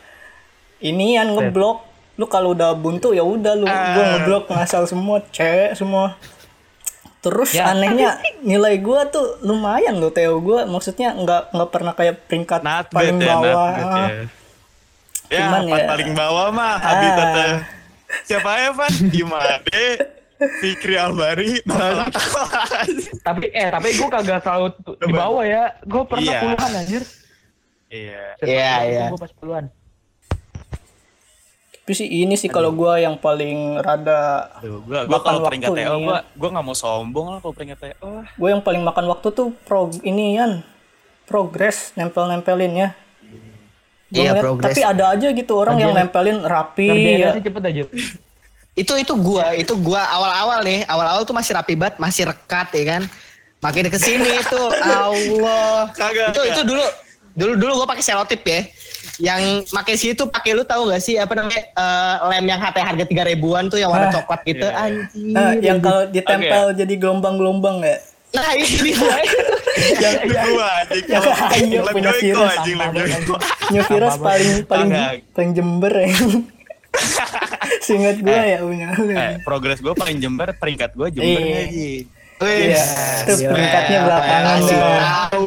[0.80, 1.86] inian ngeblok.
[2.16, 6.18] Lu kalau udah buntu ya udah lu gua ngeblok ngasal semua, cewek semua.
[7.20, 7.70] Terus Ya.
[7.70, 12.88] anehnya nilai gua tuh lumayan loh Teo gua maksudnya nggak nggak pernah kayak peringkat Not
[12.88, 13.70] bad paling ya, not bawah.
[13.70, 14.08] bad Ah.
[15.30, 15.40] Ya.
[15.40, 16.78] Cuman ya- paling bawah mah Ah.
[16.84, 17.52] habitatnya.
[18.22, 18.94] Siapa ya, Van?
[19.14, 19.86] Imade,
[20.60, 21.62] Fikri Albari,
[23.22, 25.78] Tapi eh tapi gue kagak selalu di bawah ya.
[25.84, 26.40] Gue pernah Iya.
[26.42, 27.04] puluhan anjir.
[27.88, 28.24] Iya.
[28.40, 29.06] Iya, iya.
[29.08, 29.66] Gue pas puluhan.
[31.80, 35.70] Tapi sih ini sih kalau gua yang paling rada Aduh, gua, gua Makan kalau peringkat
[35.70, 38.10] waktu TO, ini gua, gua gak mau sombong lah kalau peringkat TO.
[38.30, 40.62] gue yang paling makan waktu tuh pro inian
[41.26, 42.90] progres nempel-nempelin ya.
[44.10, 44.66] Gua Iya, ngeliat- progres.
[44.68, 47.30] Tapi ada aja gitu orang yang nempelin rapi ya.
[47.36, 47.84] cepet aja.
[48.76, 52.84] itu itu gua itu gua awal-awal nih awal-awal tuh masih rapi banget masih rekat ya
[52.90, 53.04] kan
[53.60, 54.62] makin ke sini itu
[55.04, 56.86] Allah Kagak, itu itu dulu
[57.36, 58.64] dulu dulu gua pakai selotip ya
[59.20, 62.78] yang makin sini tuh pakai lu tahu gak sih apa namanya eh, lem yang HP
[62.80, 64.80] harga tiga ribuan tuh yang warna Ah, coklat gitu iya.
[64.80, 67.98] anjir Nah, yang kalau ditempel jadi gelombang-gelombang ya.
[68.30, 68.98] Nah itu dia
[69.98, 71.70] yang Gua anjing.
[71.72, 72.52] yang punya virus.
[72.54, 72.78] anjing.
[73.70, 74.90] New Virus paling paling
[75.32, 76.10] paling jember ya.
[77.86, 78.88] Seingat gue ya punya.
[78.94, 81.58] Eh, progres gua paling jember, peringkat gua jember Iya.
[81.60, 81.90] aja.
[82.40, 82.84] Iya,
[83.28, 85.46] itu peringkatnya belakangan kasih tahu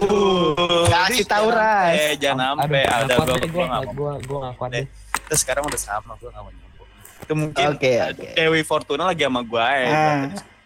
[0.87, 3.93] kasih tahu ras Eh, jangan sampai ada nggak nggak mau.
[3.93, 4.77] Gue gue nggak kuat deh.
[4.77, 4.87] deh.
[5.25, 6.85] Terus sekarang udah sama, gua gak mau nyoba.
[7.23, 8.35] Itu mungkin eh.
[8.35, 9.89] Dewi Fortuna lagi sama gua ya.
[9.89, 10.23] Ah.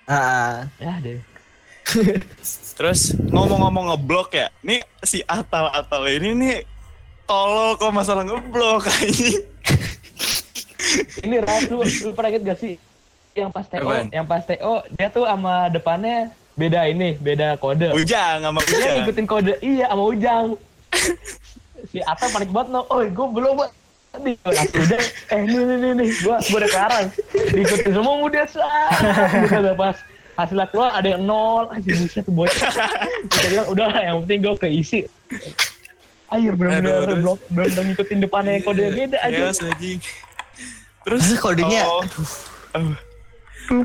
[0.08, 1.18] Ah, Ya deh.
[2.76, 6.56] Terus ngomong-ngomong ngeblok ya, nih si Atal-Atal ini nih
[7.24, 9.40] tolol kok masalah ngeblok anjing.
[11.24, 12.74] Ini Ras lu, lu pernah inget gak sih?
[13.36, 14.06] Yang pas TO, Apaan?
[14.12, 17.92] yang pas TO dia tuh sama depannya beda ini, beda kode.
[17.92, 18.94] Ujang sama Dia Ujang.
[19.04, 20.46] ngikutin kode, iya sama Ujang.
[21.92, 23.60] si Ata panik banget no, oh gue belum
[24.16, 27.06] aku udah, eh nih nih nih nih, gua gua udah kelarang.
[27.52, 28.88] Diikutin semua udah sah.
[29.44, 29.96] Udah pas
[30.36, 32.70] hasilnya keluar ada yang nol, aja bisa tuh bocah.
[33.26, 35.00] Kita bilang udah lah, yang penting gue keisi.
[36.26, 39.38] Ayo terus- blok, bener-bener ngikutin depannya yang kode beda aja.
[39.48, 39.98] Yes, anjing.
[41.06, 41.82] Terus Masa kodenya?
[41.86, 42.02] oh,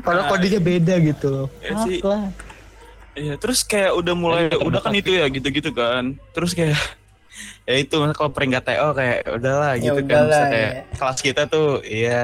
[0.02, 1.98] padahal kodenya beda gitu loh ya sih.
[2.02, 2.28] Lah.
[3.12, 6.18] Iya, terus kayak udah mulai udah kan itu ya gitu-gitu kan.
[6.34, 6.74] Terus kayak
[7.68, 10.06] ya itu kalau peringkat TO kayak udahlah Ya gitu kan.
[10.06, 10.82] udahlah, Maksudnya kayak ya.
[10.98, 12.22] kelas kita tuh iya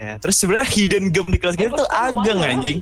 [0.00, 0.12] ya.
[0.24, 2.80] Terus sebenarnya hidden gem di kelas kita tuh ageng anjing.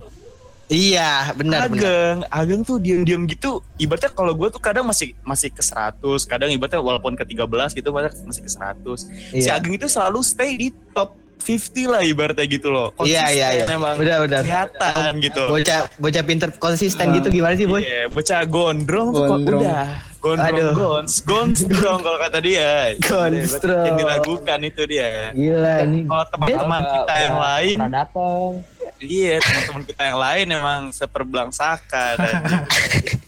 [0.69, 3.65] Iya benar benar Ageng, Ageng tuh diam-diam gitu.
[3.81, 7.89] Ibaratnya kalau gue tuh kadang masih masih ke 100, kadang ibaratnya walaupun ke 13 gitu
[7.93, 9.01] masih ke 100.
[9.33, 9.57] Si Iya.
[9.57, 12.93] Ageng itu selalu stay di top 50 lah ibaratnya gitu loh.
[12.99, 13.65] Iya, iya, iya.
[13.67, 14.43] Emang Benar, benar.
[14.43, 15.43] kelihatan gitu.
[15.47, 19.63] bocah bocah pinter konsisten gitu gimana sih boy Iya, bocah gondrong, Gondrong.
[19.63, 19.89] udah.
[20.19, 20.75] Gondrong, Aduh.
[20.75, 22.93] gons, gondrong kalau kata dia.
[22.99, 23.87] Gondrong.
[23.87, 25.31] Yang diragukan itu dia.
[25.31, 28.51] gila ini Kalau teman-teman kita yang lain, Pernah dateng.
[28.99, 32.15] iya teman-teman kita yang lain emang seperbelangsakan.
[32.19, 32.65] anjing.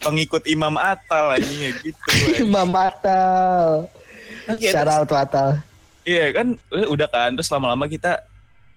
[0.00, 2.08] Pengikut Imam Atal anjing ya gitu.
[2.40, 3.90] Imam Atal
[4.48, 5.60] Iya, Shout out Atal
[6.08, 8.24] Iya kan, eh, udah kan terus lama-lama kita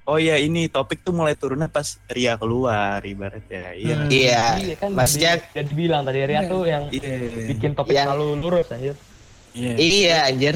[0.02, 3.78] Oh iya ini topik tuh mulai turunnya pas Ria keluar ibaratnya.
[3.78, 3.96] Iya.
[3.96, 4.10] Hmm.
[4.10, 7.16] Iya kan Maksudnya di- jadi bilang tadi Ria tuh yang Iya.
[7.54, 8.96] bikin topik Yang- selalu lurus anjir.
[9.54, 9.74] Iya.
[9.78, 10.56] Iya anjir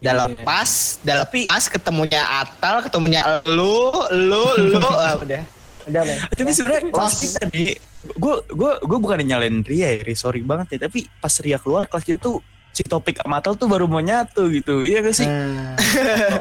[0.00, 0.42] dalam Iya.
[0.48, 0.70] pas
[1.04, 5.42] dalam pas ketemunya Atal ketemunya lu lu lu ah, udah
[5.84, 7.68] udah men Tapi sebenarnya kelas kita nih,
[8.16, 10.88] gue gue gue bukan nyalain Ria ya, sorry banget ya.
[10.88, 12.40] Tapi pas Ria keluar kelas tuh
[12.78, 15.26] si topik amatal tuh baru mau nyatu gitu, iya gak sih?
[15.26, 15.74] Hmm.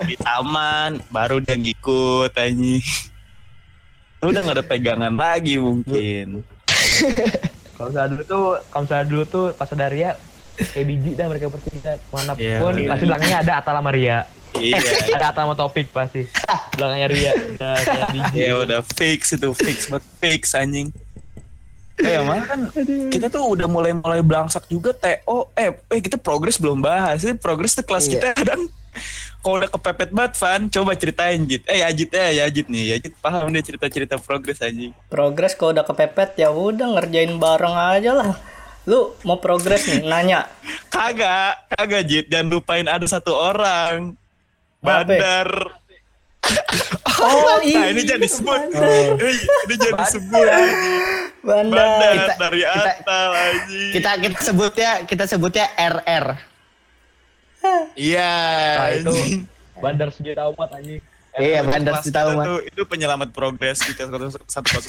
[0.06, 2.86] Di taman, baru dia ngikut anjing.
[4.22, 6.46] Udah gak ada pegangan lagi mungkin.
[7.74, 10.14] Kalau misalnya dulu tuh, kalau misalnya dulu tuh pas ada Ria
[10.58, 12.90] kayak biji dah mereka bertiga mana Iya, pun iya.
[12.90, 14.18] pasti belakangnya ada Atal sama Ria.
[14.58, 14.78] Iya.
[15.18, 16.22] Ada Atal sama Topik pasti.
[16.78, 17.32] Belakangnya Ria.
[17.34, 18.38] Udah kayak biji.
[18.42, 20.90] Ya udah fix itu fix banget fix anjing.
[21.98, 22.60] Eh malah kan
[23.10, 27.26] kita tuh udah mulai-mulai belangsak juga TO eh eh kita progres belum bahas.
[27.26, 28.14] Ini progres tuh kelas Iya.
[28.14, 28.62] kita kadang
[29.42, 31.64] kalau udah kepepet banget Van, coba ceritain Jit.
[31.66, 33.00] Eh Ajit eh ya Ajit nih.
[33.00, 34.92] Ajit paham dia cerita-cerita progres anjing.
[35.08, 38.32] Progres kalau udah kepepet ya udah ngerjain bareng aja lah.
[38.86, 40.46] Lu mau progres nih nanya.
[40.94, 42.26] Kagak, kagak Jit.
[42.30, 44.14] Jangan lupain ada satu orang.
[44.82, 45.46] Apa?
[47.18, 48.60] Oh Nah ini jangan disebut.
[48.78, 49.20] Oh.
[49.20, 49.36] Eh,
[49.68, 50.46] ini jangan disebut.
[50.48, 50.76] anjing.
[51.42, 51.80] Bandar.
[51.80, 53.90] Bandar Kita- dari kita- Atal anjing.
[53.92, 56.28] kita kita sebutnya kita sebutnya RR
[57.98, 58.34] Iya.
[58.78, 59.12] Nah, itu
[59.78, 61.02] bandar sejuta umat anjing.
[61.38, 64.10] iya bandar tahu mah tuh, itu penyelamat progres kita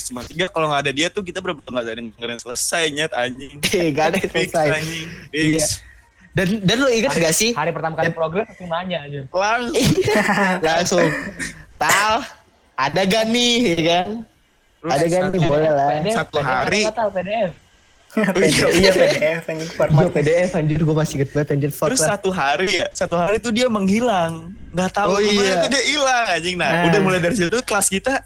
[0.01, 3.13] cuma tiga kalau nggak ada dia tuh kita bener nggak ada yang ada selesai nyet
[3.13, 3.61] anjing
[3.93, 5.85] gak ada yang fix selesai anjing fix
[6.37, 7.51] Dan dan lu ingat gak sih?
[7.53, 9.21] Hari pertama kali progres langsung nanya aja.
[9.29, 9.91] Langsung.
[10.67, 11.09] Langsung.
[11.79, 12.15] Tal,
[12.75, 14.09] ada gak nih, ya kan?
[14.87, 15.89] Ada gak nih, boleh lah.
[15.99, 16.83] PDF, Satu PDF, hari.
[16.87, 17.53] Total PDF.
[18.81, 21.71] iya PDF yang Gue format PDF anjir, gue masih inget banget anjir.
[21.71, 24.49] Terus satu hari ya, satu hari tuh dia menghilang.
[24.73, 25.61] Nggak tahu Oh, iya.
[25.61, 26.57] tuh dia hilang anjing.
[26.57, 26.85] Nah, Nah.
[26.89, 28.25] udah mulai dari situ kelas kita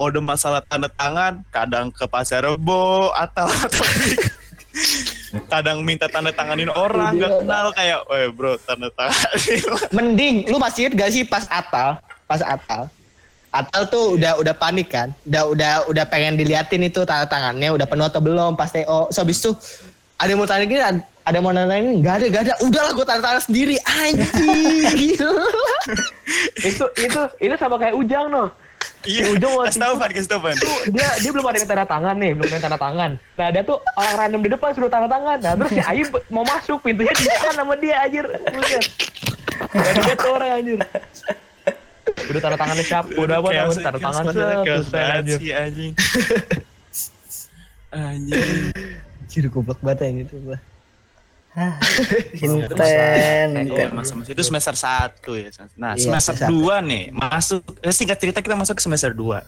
[0.00, 3.84] oh, udah masalah tanda tangan, kadang ke pasar rebo atau atau
[5.46, 9.62] kadang minta tanda tanganin orang nggak kenal kayak, "Weh, bro, tanda tanganin."
[9.96, 12.02] Mending, lu masih inget gak sih pas Atal?
[12.26, 12.90] Pas Atal.
[13.50, 17.86] Atal tuh udah udah panik kan, udah udah udah pengen diliatin itu tanda tangannya udah
[17.86, 19.10] penuh atau belum pas TO.
[19.10, 19.50] So habis itu
[20.18, 22.54] ada yang mau tanya gini, ada yang mau nanya ini, nggak ada, nggak ada.
[22.62, 25.10] Udahlah gue tanda tangan sendiri, anjing.
[26.60, 28.48] Itu itu itu sama kayak Ujang noh.
[29.00, 30.28] Iya, Ujung waktu kasih tau, Pan, kasih
[30.92, 33.10] dia dia belum ada yang tanda tangan nih, belum ada yang tanda tangan.
[33.16, 35.38] Nah dia tuh orang random di depan suruh tanda tangan.
[35.40, 38.28] Nah terus si Ayu mau masuk pintunya ditahan sama dia anjir.
[38.28, 38.84] Buset.
[39.72, 40.78] Dan dia tuh orang anjir.
[42.28, 44.22] Udah tanda tangannya siap, udah apa udah tanda tangan
[44.68, 45.38] chaos set, banget anjir.
[45.64, 45.92] anjing.
[47.90, 48.52] Anjing.
[49.24, 50.58] Anjir goblok banget yang itu gua.
[52.36, 53.88] Inten, Eh, Inten.
[53.92, 55.50] masa-masa itu semester 1 ya.
[55.74, 59.42] Nah, Iya, semester 2 nih, masuk eh, singkat cerita kita masuk ke semester 2.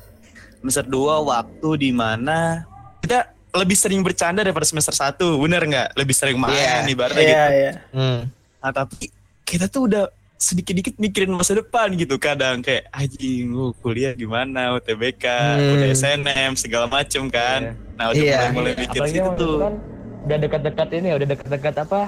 [0.59, 2.67] Semester 2 waktu di mana
[2.99, 5.89] kita lebih sering bercanda daripada semester 1, bener nggak?
[5.95, 6.89] Lebih sering main Iya.
[6.89, 7.55] ibaratnya Iya, gitu.
[7.55, 7.73] iya.
[7.93, 8.21] Hmm.
[8.59, 9.07] Nah, tapi
[9.43, 10.05] kita tuh udah
[10.37, 15.75] sedikit-dikit mikirin masa depan gitu kadang kayak anjing gua kuliah gimana UTBK Hmm.
[15.79, 18.51] udah SNM segala macem kan nah udah Iya.
[18.51, 19.75] mulai mulai mikir Apalagi situ tuh kan
[20.23, 22.01] udah dekat-dekat ini ya, udah dekat-dekat apa?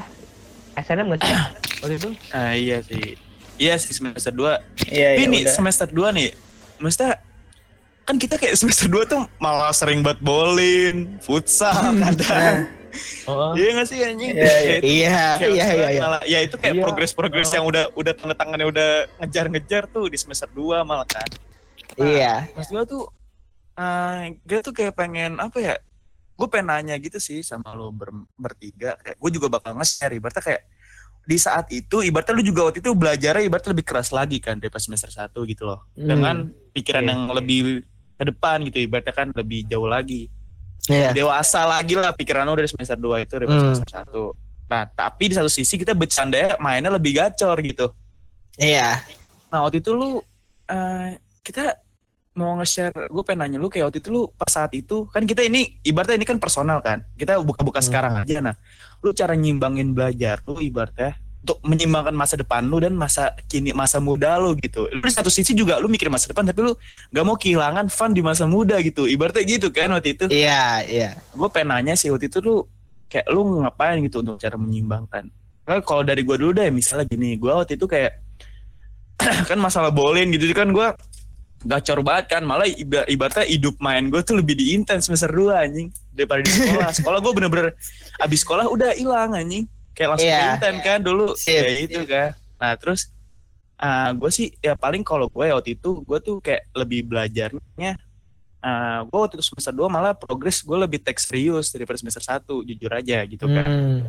[0.76, 1.34] SNM nggak sih
[1.80, 2.08] waktu itu?
[2.30, 3.14] ah iya sih
[3.56, 5.52] iya sih semester 2 Iya, Tapi iya, nih udah.
[5.52, 6.28] semester 2 nih,
[6.76, 7.12] maksudnya
[8.02, 12.66] kan kita kayak semester 2 tuh malah sering buat bowling, futsal, kadang.
[13.24, 14.30] Oh, Iya gak sih anjing?
[14.32, 14.78] Iya, iya.
[14.78, 16.00] Iya, iya, iya, iya.
[16.00, 16.82] malah- ya itu kayak Iya.
[16.84, 21.26] progres-progres yang udah udah tanda tangannya udah ngejar-ngejar tuh di semester 2 malah kan.
[21.96, 22.46] Iya.
[22.54, 23.10] Mas gue tuh
[23.74, 25.74] eh gue tuh kayak pengen apa ya?
[26.34, 28.98] Gue pengen nanya gitu sih sama lo ber, bertiga.
[28.98, 30.62] Kayak gue juga bakal nge-share ibaratnya kayak
[31.24, 34.82] di saat itu ibaratnya lu juga waktu itu belajarnya ibaratnya lebih keras lagi kan daripada
[34.82, 35.86] semester 1 gitu loh.
[35.94, 37.10] Dengan pikiran Iya.
[37.14, 37.58] yang lebih
[38.14, 40.28] ke depan gitu ibaratnya kan lebih jauh lagi.
[40.84, 41.14] Iya.
[41.14, 43.66] Dewasa lagi lah pikiran lu dari semester 2 itu daripada Hmm.
[43.72, 44.22] semester 1.
[44.64, 47.94] Nah, tapi di satu sisi kita bercanda mainnya lebih gacor gitu.
[48.54, 49.00] Iya.
[49.48, 50.18] Nah waktu itu lu
[50.64, 51.08] eh,
[51.40, 51.76] kita
[52.34, 55.46] mau nge-share, gue pengen nanya lu kayak waktu itu lu pas saat itu kan kita
[55.46, 57.86] ini ibaratnya ini kan personal kan, kita buka-buka Hmm.
[57.86, 58.42] sekarang aja.
[58.42, 58.54] Nah,
[59.00, 64.02] lu cara nyimbangin belajar lu ibaratnya untuk menyimbangkan masa depan lu dan masa kini masa
[64.02, 64.90] muda lu gitu.
[64.90, 66.72] Lu di satu sisi juga lu mikir masa depan tapi lu
[67.14, 69.06] nggak mau kehilangan fun di masa muda gitu.
[69.06, 70.24] Ibaratnya gitu kan waktu itu.
[70.26, 71.10] Iya, iya.
[71.38, 72.66] Gue pengen nanya sih waktu itu lu
[73.06, 75.30] kayak lu ngapain gitu untuk cara menyimbangkan.
[75.70, 78.18] Nah, kalau dari gue dulu deh misalnya gini, gue waktu itu kayak
[79.48, 80.88] kan masalah bowling gitu kan gue
[81.64, 82.42] gacor banget kan.
[82.42, 86.50] Malah iba- ibaratnya hidup main gue tuh lebih di intens semester 2 anjing daripada di
[86.50, 86.90] sekolah.
[86.92, 87.68] Sekolah gue bener-bener
[88.16, 89.64] abis sekolah udah hilang anjing.
[89.92, 90.38] Kayak langsung Iya.
[90.38, 91.26] ke inten kan dulu.
[91.34, 91.54] Sip.
[91.56, 92.30] kayak itu kan.
[92.56, 93.10] Nah terus
[93.74, 97.98] ah gue sih ya paling kalau gue waktu itu gue tuh kayak lebih belajarnya
[98.60, 102.38] ah gue waktu itu semester 2 malah progres gue lebih teks serius daripada semester 1
[102.64, 103.66] jujur aja gitu kan.
[103.66, 104.00] Hmm.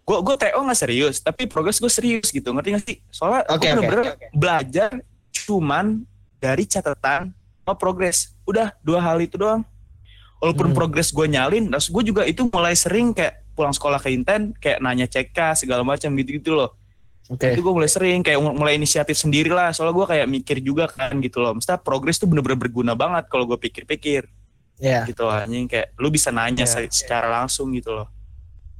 [0.00, 2.48] gue gue TO nggak serius tapi progres gue serius gitu.
[2.48, 2.96] Ngerti gak sih?
[3.08, 4.90] Soalnya Oke, gue bener-bener belajar
[5.34, 6.04] cuman
[6.44, 9.64] dari catatan sama progres udah dua hal itu doang
[10.36, 10.76] walaupun Hmm.
[10.76, 14.78] progres gue nyalin terus gue juga itu mulai sering kayak pulang sekolah ke Inten kayak
[14.78, 16.76] nanya CK segala macam gitu-gitu loh
[17.24, 17.48] Oke.
[17.48, 21.16] itu gue mulai sering kayak mulai inisiatif sendiri lah soalnya gue kayak mikir juga kan
[21.16, 24.28] gitu loh mesti progres tuh bener-bener berguna banget kalau gue pikir-pikir
[24.74, 25.06] Iya.
[25.06, 26.84] gitu loh anjing kayak lu bisa nanya Iya.
[26.84, 28.12] se- secara langsung gitu loh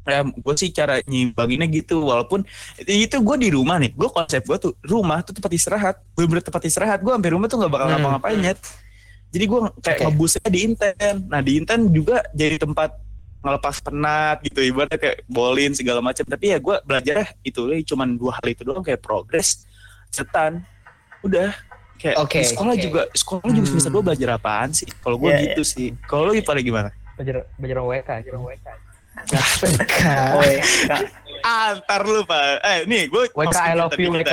[0.04, 2.44] ya gue sih cara nyimbanginnya gitu walaupun
[2.78, 6.62] itu, gue di rumah nih gue konsep gue tuh rumah tuh tempat istirahat bener-bener tempat
[6.64, 7.96] istirahat gue hampir rumah tuh nggak bakal Hmm.
[7.96, 8.58] ngapa-ngapain nyet
[9.32, 10.04] jadi gue kayak Oke.
[10.12, 13.00] ngebusnya di Inten nah di Inten juga jadi tempat
[13.44, 18.40] ngelepas penat gitu ibaratnya kayak bolin segala macam tapi ya gue belajar itu cuman dua
[18.40, 19.68] hal itu doang kayak progres
[20.08, 20.64] cetan
[21.20, 21.52] udah
[21.96, 22.82] kayak Oke, di sekolah oke.
[22.84, 23.96] juga sekolah juga semester Hmm.
[24.00, 27.78] dua belajar apaan sih kalau gue Iya, gitu sih kalau lu pada gimana belajar belajar
[27.78, 28.66] WK, belajar WK.
[29.26, 30.62] Oh, iya.
[30.84, 31.00] Kak.
[31.42, 34.32] antar lu pak eh nih gue WK I love you WK.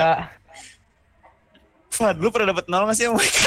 [1.92, 3.44] Fad, lu pernah dapet nol gak sih sama WK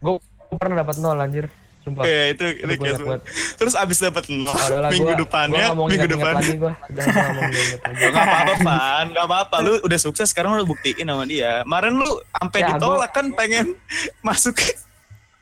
[0.00, 0.16] Gue
[0.52, 1.46] pernah dapat nol anjir.
[1.80, 2.04] Sumpah.
[2.04, 3.20] Eh itu, itu gua kayak.
[3.56, 6.72] Terus abis dapet nol, Oh, minggu gua- depannya, gua minggu depan gua.
[6.76, 7.72] Lagi.
[7.96, 9.04] Gak apa-apa, Fan.
[9.10, 9.56] Gak apa-apa.
[9.60, 11.64] Lu udah sukses, sekarang lu buktiin sama dia.
[11.64, 13.66] Kemarin lu sampai Ya, ditolak kan pengen
[14.26, 14.76] masuk ke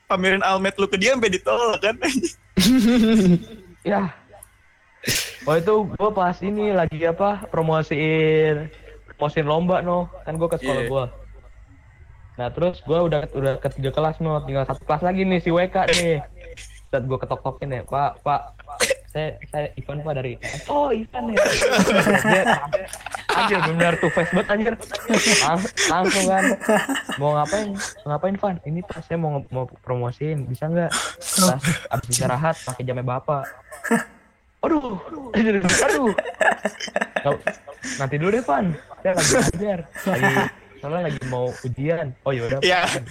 [0.06, 1.96] pamerin almet lu ke dia sampai ditolak kan.
[3.82, 4.12] Ya.
[5.46, 8.68] Oh itu gue pas ini lagi apa promosiin
[9.14, 10.90] promosiin lomba no kan gue ke sekolah Iya.
[10.90, 11.04] gue.
[12.38, 15.76] Nah terus gue udah udah ketiga kelas no tinggal satu kelas lagi nih si WK
[15.88, 16.20] nih.
[16.88, 18.40] Saat gue ketok tokin ya Pak Pak
[19.18, 20.32] saya saya Ivan Pak dari
[20.70, 21.42] oh Ivan ya.
[22.22, 22.42] Dia
[23.28, 24.74] anjir benar tuh face banget anjir.
[25.42, 26.44] Lang- langsung kan.
[27.18, 27.68] Mau ngapain?
[28.06, 28.56] Ngapain Van?
[28.62, 30.90] Ini Pak saya mau mau promosiin bisa nggak?
[31.18, 33.42] Pas abis istirahat pakai jamnya bapak.
[34.62, 34.94] Aduh
[35.34, 36.14] aduh.
[37.18, 37.42] Nggak-
[37.98, 38.66] nanti dulu deh Van.
[39.02, 39.78] Saya lagi belajar.
[40.06, 40.34] Lagi
[40.78, 43.02] soalnya lagi mau ujian oh yaudah Ya, Pak.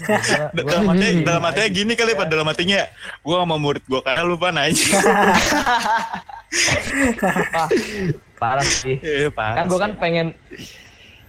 [0.54, 2.82] Gua- dalam hati, dalam hatinya gini kali pak, dalam hatinya,
[3.20, 4.88] gue sama murid gue karena lupa nanya.
[7.54, 7.68] Ah,
[8.40, 10.28] parah sih Eh, kan gue kan pengen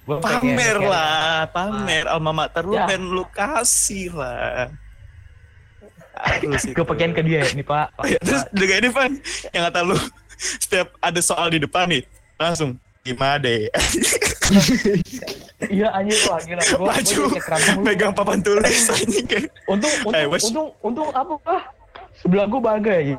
[0.05, 2.87] gua pamer pengen- lah, pamer alma mater lu Ya.
[2.87, 4.69] pengen lu kasih lah.
[6.91, 8.05] Pengen ke dia nih pak, Pak.
[8.11, 9.13] Ya, terus juga ini Van,
[9.51, 9.95] yang kata lu
[10.35, 12.03] setiap ada soal di depan nih,
[12.35, 13.69] langsung gimana deh,
[15.69, 16.61] iya anjir wah gila.
[16.61, 17.21] Gue maju,
[17.81, 18.85] megang papan tulis
[19.31, 21.63] kayak, untung untung Eh, untung untung apa ah?
[22.15, 23.15] Sebelah gue baga ya.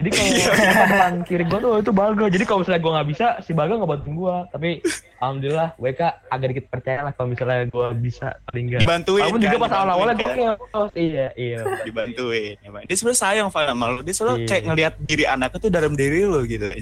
[0.00, 0.52] Jadi kalau Iya.
[0.82, 2.24] depan kiri gue tuh itu baga.
[2.26, 4.68] Jadi kalau misalnya gue nggak bisa si baga nggak bantuin gue tapi
[5.16, 9.52] alhamdulillah WK agak dikit percaya lah kalau misalnya gue bisa paling enggak Dibantuin walaupun juga
[9.52, 10.40] kan, pas awal-awalnya dibantuin.
[10.40, 10.56] kayak
[10.96, 11.58] iya iya.
[11.84, 12.54] Dibantuin.
[12.82, 14.48] Dia sebenarnya sayang Van sama lu, dia selalu Iya.
[14.48, 16.66] kayak ngelihat diri anaknya tuh dalam diri lu gitu.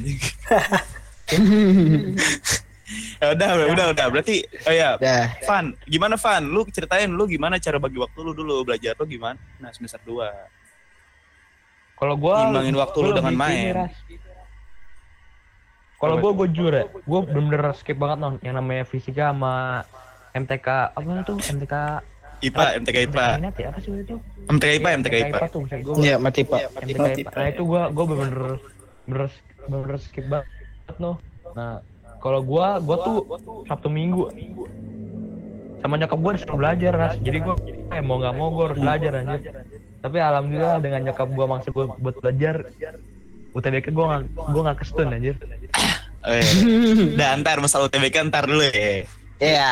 [3.21, 4.07] ya udah, udah, udah.
[4.09, 5.29] Berarti, oh ya, Dah.
[5.45, 6.43] Van, gimana Van?
[6.49, 9.37] Lu ceritain lu gimana cara bagi waktu lu dulu belajar lu gimana?
[9.61, 10.59] Nah semester 2
[11.99, 13.75] kalau gue Ngimbangin waktu lu dengan main.
[15.99, 19.83] kalau gue gue jujur ya gue bener-bener skip banget non yang namanya fisika sama
[20.31, 21.75] MTK apa tuh MTK
[22.39, 23.27] IPA, MTK IPA,
[23.59, 24.15] ya apa sih itu
[24.47, 25.39] MTK IPA, MTK IPA.
[25.51, 25.67] tuh
[25.99, 26.71] Iya, mati Pak.
[26.87, 27.35] MTK IPA.
[27.35, 28.43] Nah itu gue gue bener
[29.11, 29.27] bener
[29.67, 30.47] bener skip banget
[30.97, 31.21] no.
[31.53, 31.85] Nah
[32.19, 33.17] kalau gue gue tuh
[33.69, 34.33] Sabtu Minggu
[35.79, 37.15] sama nyokap gue disuruh belajar ras.
[37.21, 37.55] Jadi gue
[37.93, 39.53] eh mau nggak mau gue harus belajar anjir.
[40.01, 42.55] Tapi alhamdulillah dengan nyokap gue maksa gue buat belajar
[43.55, 45.37] UTBK gue nggak gue nggak kestun anjir.
[46.27, 46.51] Oh, iya.
[47.15, 49.07] Dan ntar masalah UTBK ntar dulu ya.
[49.39, 49.71] Iya.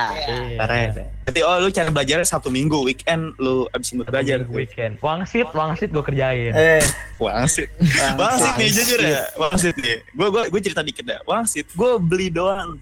[0.55, 0.88] Ntar ya.
[1.26, 4.46] Berarti oh lu cara belajar Sabtu Minggu, weekend lu abis minggu belajar.
[4.46, 4.94] weekend.
[4.98, 6.55] Wangsit, wangsit gue kerjain.
[6.55, 6.83] Eh,
[7.18, 7.66] Wangsit.
[8.14, 9.22] Wangsit nih jujur ya.
[9.35, 10.07] Wangsit nih.
[10.14, 11.18] Gue gua gue cerita dikit dah.
[11.26, 12.79] Wangsit gue beli doang.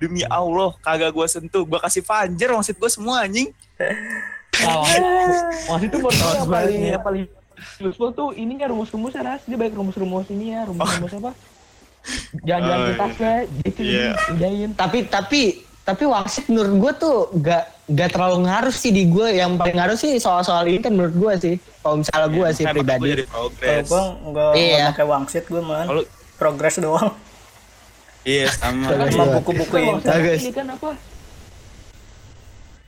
[0.00, 1.62] Demi Allah kagak gue sentuh.
[1.62, 3.52] Gue kasih Fajar wangsit gue semua anjing.
[4.56, 5.02] Nah, wangsit,
[5.68, 6.90] wangsit itu buat yang paling Iya.
[6.96, 7.24] yang paling
[7.78, 9.44] useful tuh ininya rumus-rumusnya ras.
[9.44, 11.30] Dia baik rumus-rumus ini ya, rumus-rumus apa?
[12.42, 13.08] Jalan-jalan Oh,
[13.62, 14.10] gitu Iya.
[14.16, 14.70] kerjain.
[14.74, 15.42] Tapi tapi
[15.82, 19.34] tapi wangsit menurut gue tuh gak gak terlalu ngaruh sih di gue.
[19.34, 21.54] Yang paling ngaruh sih soal-soal ini kan menurut gue sih.
[21.82, 23.08] Kalau misalnya gue sih Kan pribadi.
[23.10, 23.48] Gue kalau
[23.82, 24.86] gua nggak Iya.
[24.94, 25.86] pakai wangsit gue man.
[25.86, 26.02] Kalau
[26.38, 27.10] Progres doang.
[28.22, 28.86] iya sama.
[28.86, 29.34] Sama Iya.
[29.38, 30.40] buku-buku Bagus.
[30.46, 30.90] Ini kan apa?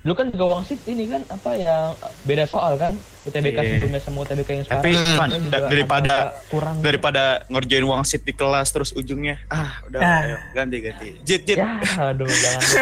[0.05, 2.93] Lu kan juga wangsit ini kan apa yang beda soal kan?
[3.25, 3.71] UTBK Iya.
[3.75, 4.83] sebelumnya sama UTBK yang sekarang.
[4.85, 5.31] Tapi Kan
[5.64, 6.14] daripada
[6.47, 6.77] kurang.
[6.79, 10.21] daripada ngerjain wangsit di kelas terus ujungnya ah udah Ah.
[10.23, 11.09] ayo ganti ganti.
[11.23, 11.57] Jit jit.
[11.57, 12.61] Ya, aduh jangan.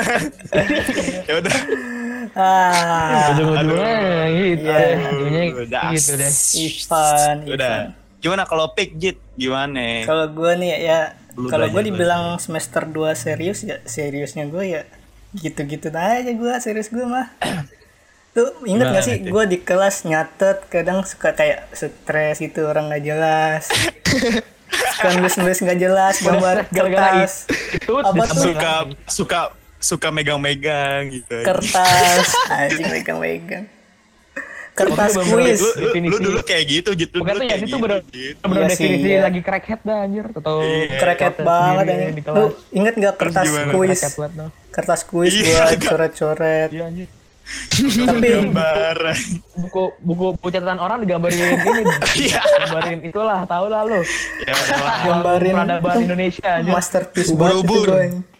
[1.22, 1.56] Ya udah.
[2.32, 3.94] Ah, Ujung-ujungnya
[4.32, 4.78] gitu Iya.
[4.78, 4.94] deh.
[5.12, 5.82] Ujungnya Udah.
[5.92, 6.32] gitu deh.
[6.56, 7.74] Ivan, Udah.
[8.18, 9.18] Gimana kalau pick Jit?
[9.34, 10.02] Gimana?
[10.02, 11.00] Kalau gue nih ya,
[11.32, 14.82] Lu kalau gue dibilang semester 2 serius ya, seriusnya gue ya
[15.34, 17.32] gitu-gitu aja gue serius gue mah.
[18.32, 19.28] Tuh inget gak Gimana sih tuh?
[19.28, 23.68] gue di kelas nyatet kadang suka kayak stres gitu orang nggak jelas.
[24.72, 27.44] suka nulis-nulis nggak jelas gambar kertas
[27.76, 28.40] Itu Apa tuh?
[28.40, 28.72] Suka
[29.04, 29.40] suka
[29.76, 31.42] suka megang-megang gitu.
[31.44, 33.68] kertas anjing megang-megang
[34.72, 36.20] kertas kuis Lu, lu, lu Definisi.
[36.22, 37.76] dulu kayak gitu, Pokoknya dulu tuh ya kayak itu gitu.
[37.78, 38.36] bener Jit.
[38.40, 39.20] bener Iya definisi iya.
[39.20, 41.14] lagi crackhead dah anjir atau Iya.
[41.14, 46.70] kata banget di lu inget gak kertas kuis Crackhead kertas kuis Iya, buat agak- coret-coret
[46.70, 47.08] Iya anjir.
[47.42, 48.28] tapi.
[49.58, 51.58] Buku buku buku catatan orang digambarin ini.
[52.22, 52.40] Iya.
[52.40, 53.98] Gambarin itulah, tau lah lu.
[54.40, 54.54] Ya,
[55.02, 56.72] gambarin peradaban Indonesia anjir.
[56.72, 58.31] masterpiece banget itu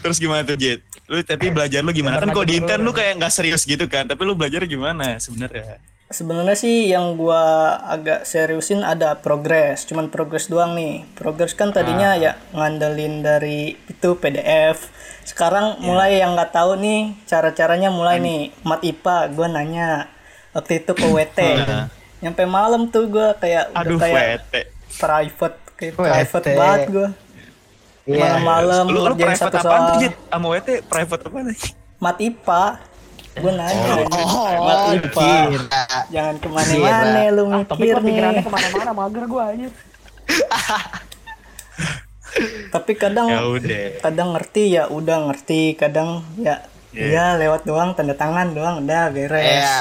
[0.00, 0.80] Terus gimana tuh, Jit?
[1.06, 2.20] Lu tapi belajar lu gimana?
[2.20, 5.78] Kan kalau di intern lu kayak nggak serius gitu kan, tapi lu belajar gimana sebenarnya?
[6.10, 12.18] sebenarnya sih yang gua agak seriusin ada progres cuman progres doang nih progres kan tadinya
[12.18, 14.90] ya ngandelin dari itu PDF
[15.22, 20.10] sekarang mulai yang nggak tahu nih cara caranya mulai nih mat IPA gua nanya
[20.50, 21.38] waktu itu ke WT
[22.26, 24.60] nyampe malam tuh gua kayak udah Aduh, kayak wete.
[24.98, 26.02] private kayak WT.
[26.10, 27.08] private banget gua
[28.02, 28.16] Iya.
[28.18, 30.12] malam-malam Lu, lu private satu apaan tuh, soal Jit?
[30.26, 31.58] Sama WT private apa nih?
[31.98, 32.62] mat IPA
[33.32, 35.82] gua nanya Oh, mat IPA kira.
[36.08, 39.70] jangan ke mana-mana lu Ah, tapi mikir kok pikirannya nih ke mana-mana mager gua anjir.
[42.70, 47.06] tapi kadang ya udah kadang ngerti ya udah ngerti kadang ya Iya.
[47.06, 49.46] Iya lewat doang tanda tangan doang udah beres.
[49.46, 49.78] Iya.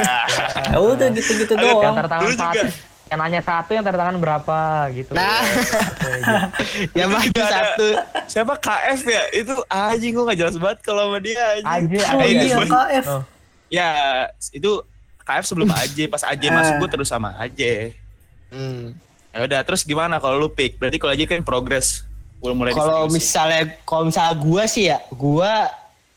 [0.72, 1.92] Ya udah gitu-gitu doang.
[1.92, 2.62] tanda tangan juga.
[3.08, 4.58] Yang nanya satu yang tanda tangan berapa
[4.92, 5.12] gitu.
[5.12, 5.40] Nah,
[6.90, 7.88] ya bagi Ada- satu.
[8.26, 8.52] siapa?
[8.54, 9.22] KF ya?
[9.34, 12.00] Itu anjing gue gak jelas banget kalau sama dia anjing.
[12.00, 13.04] aja Oh Eh, iya KF.
[13.06, 13.22] Oh.
[13.68, 13.88] ya
[14.50, 14.70] itu
[15.20, 17.92] KF sebelum AJ pas AJ masuk gue terus sama AJ
[18.48, 18.96] Hmm.
[19.28, 20.76] ya udah terus gimana kalau lu pick?
[20.76, 22.00] Berarti kalau AJ kan progress
[22.38, 25.68] udah mulai Kalau misalnya kalau misalnya gua sih ya, gua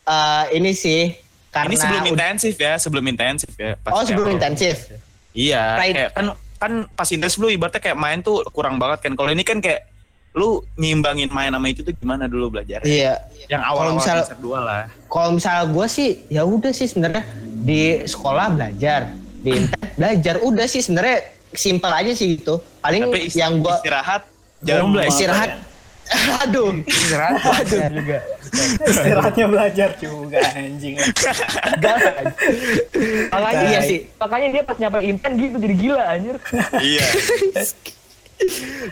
[0.01, 1.11] eh, ini sih
[1.49, 4.95] karena ini sebelum intensif ya sebelum intensif ya pas Oh, sebelum intensif.
[5.31, 6.25] Iya, kayak kan
[6.62, 9.18] kan pas intensif lu ibaratnya kayak main tuh kurang banget kan.
[9.18, 9.89] Kalau ini kan kayak
[10.32, 12.86] lu nyimbangin main sama itu tuh gimana dulu belajar?
[12.86, 13.18] Iya.
[13.49, 14.82] Yang awal awal misal- semester dua lah.
[15.09, 19.09] Kalau misalnya gua sih ya udah sih sebenarnya di sekolah belajar,
[19.41, 21.18] di internet belajar udah sih sebenarnya
[21.51, 22.62] simpel aja sih gitu.
[22.80, 24.22] Paling Tapi yang gua istirahat
[24.62, 25.12] jangan Gua belajar.
[25.12, 25.49] istirahat
[26.43, 28.18] Aduh, istirahat belajar juga.
[28.84, 30.95] Istirahatnya belajar juga anjing.
[33.32, 33.99] makanya Iya sih.
[34.20, 36.36] makanya dia pas nyampe impen gitu jadi gila anjir.
[36.78, 37.05] Iya.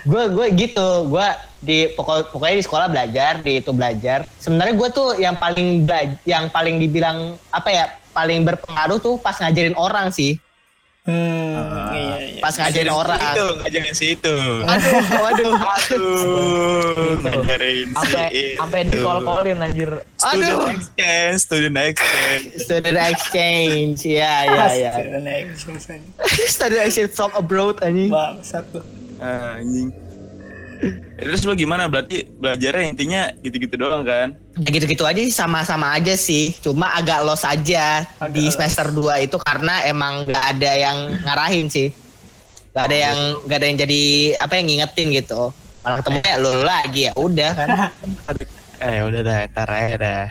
[0.05, 0.89] gue gue gitu.
[1.09, 1.27] Gue
[1.59, 4.23] di pokok pokoknya di sekolah belajar di itu belajar.
[4.39, 5.83] Sebenarnya gue tuh yang paling
[6.23, 10.39] yang paling dibilang apa ya paling berpengaruh tuh pas ngajarin orang sih
[11.09, 12.39] Hmm, iya iya.
[12.39, 14.35] pas ngajarin orang Itu ngajarin si itu.
[14.63, 18.55] aduh waduh Aduh, ngajarin si sampai itu.
[18.55, 20.69] sampai di call callin anjir Student Aduh.
[20.69, 22.45] exchange, student exchange.
[22.59, 26.03] student exchange ya ya ya Student exchange,
[26.47, 28.83] student exchange from abroad anjing Bangsat tuh.
[29.17, 29.91] Ah, Anjing.
[30.79, 30.89] Ya,
[31.27, 31.85] Terus lu gimana?
[31.85, 34.31] Berarti belajarnya intinya gitu-gitu doang kan?
[34.55, 38.55] Ya gitu-gitu aja sih sama-sama aja sih cuma agak los aja Agak di los.
[38.55, 41.91] semester 2 itu karena emang gak ada yang ngarahin sih
[42.71, 44.03] gak ada yang gak ada yang jadi
[44.35, 47.67] apa yang ngingetin gitu malah ketemu ya lu lagi ya udah kan
[48.83, 50.27] Eh udah dah, ntar aja dah.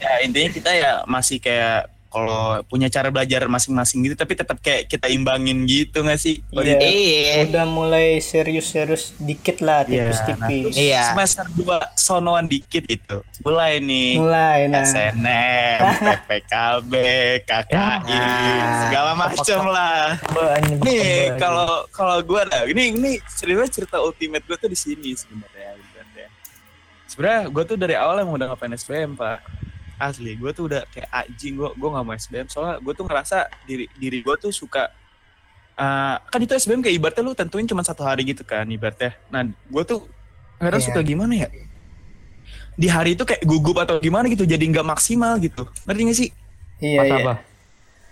[0.00, 4.84] ya intinya kita ya masih kayak kalau punya cara belajar masing-masing gitu, tapi tetap kayak
[4.86, 6.44] kita imbangin gitu nggak sih?
[6.52, 6.76] Iya.
[6.84, 10.74] iya Udah mulai serius-serius dikit lah, Iya, nah, tipis-tipis.
[10.76, 11.02] Iya.
[11.16, 13.24] semester 2 sonoan dikit gitu.
[13.40, 14.20] Mulai nih.
[14.20, 14.84] Mulai nah.
[14.84, 16.92] SNM, PPKB,
[17.48, 18.28] KKI, Ya.
[18.86, 20.20] segala macam lah.
[20.84, 25.80] Nih kalau kalau gue ada, ini ini cerita cerita ultimate gue tuh di sini sebenarnya.
[25.80, 26.28] sebenarnya.
[27.08, 29.40] Sebenarnya gue tuh dari awal emang udah ngapain SBM pak.
[30.02, 33.38] Asli, gue tuh udah kayak anjing gue gue nggak mau SBM soalnya gue tuh ngerasa
[33.62, 34.90] diri diri gue tuh suka
[35.72, 39.14] eh, kan itu SBM kayak ibaratnya lu tentuin cuma satu hari gitu kan ibaratnya.
[39.28, 40.04] Nah gue tuh
[40.58, 40.88] kadang Iya.
[40.90, 41.48] suka gimana ya?
[42.72, 45.68] Di hari itu kayak gugup atau gimana gitu jadi nggak maksimal gitu.
[45.84, 46.30] Ngerti gak sih?
[46.82, 47.14] Iya iya.
[47.22, 47.34] apa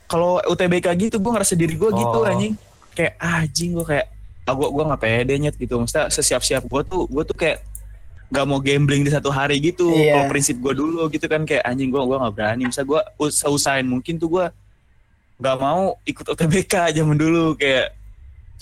[0.07, 2.27] kalau UTBK gitu gue ngerasa diri gue gitu Oh.
[2.27, 2.55] anjing
[2.93, 4.07] kayak ah, anjing gue kayak
[4.43, 7.63] ah gue gue nggak pede nyet gitu maksudnya sesiap siap gue tuh gue tuh kayak
[8.31, 10.15] nggak mau gambling di satu hari gitu Iya.
[10.15, 13.49] kalau prinsip gue dulu gitu kan kayak anjing gue gue nggak berani misal gue usah
[13.49, 14.47] usahain mungkin tuh gue
[15.37, 17.91] nggak mau ikut UTBK zaman dulu kayak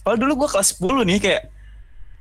[0.01, 1.43] kalau dulu gue kelas 10 nih kayak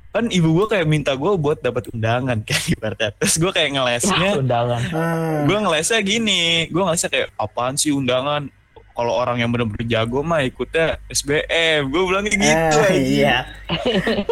[0.08, 4.30] kan ibu gue kayak minta gue buat dapat undangan kayak ibaratnya terus gue kayak ngelesnya
[4.36, 5.40] undangan Hmm.
[5.44, 8.52] gue ngelesnya gini gue ngelesnya kayak apaan sih undangan
[8.92, 13.06] kalau orang yang bener-bener jago mah ikutnya SBM gue bilang kayak gitu anjing.
[13.14, 13.36] iya.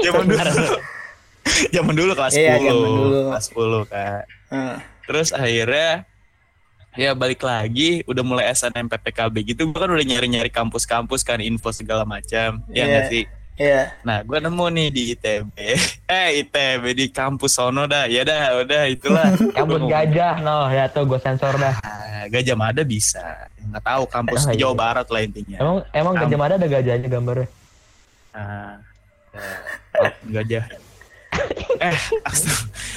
[0.03, 0.75] zaman dulu
[1.75, 3.19] zaman dulu kelas 10 Iya, zaman dulu.
[3.29, 4.77] kelas 10 kan Hmm.
[5.03, 6.07] terus akhirnya
[6.95, 12.03] ya balik lagi udah mulai SNMPTKB gitu gue kan udah nyari-nyari kampus-kampus kan info segala
[12.03, 12.85] macam ya Iya.
[12.87, 13.25] nggak sih
[13.57, 13.83] Iya.
[14.01, 15.57] nah gue nemu nih di ITB
[16.15, 21.05] eh ITB di kampus sono dah ya dah udah itulah kampus gajah no ya tuh
[21.05, 21.75] gue sensor dah
[22.17, 23.23] Ah, Gajah Mada bisa.
[23.61, 24.61] Nggak tahu kampus di iya.
[24.63, 25.59] Jawa Barat lah intinya.
[25.59, 26.23] emang emang Kampus.
[26.27, 27.49] gajah mada ada gajahnya gambarnya
[28.33, 28.75] Ah,
[29.95, 30.65] ya, gajah.
[31.83, 31.99] Eh.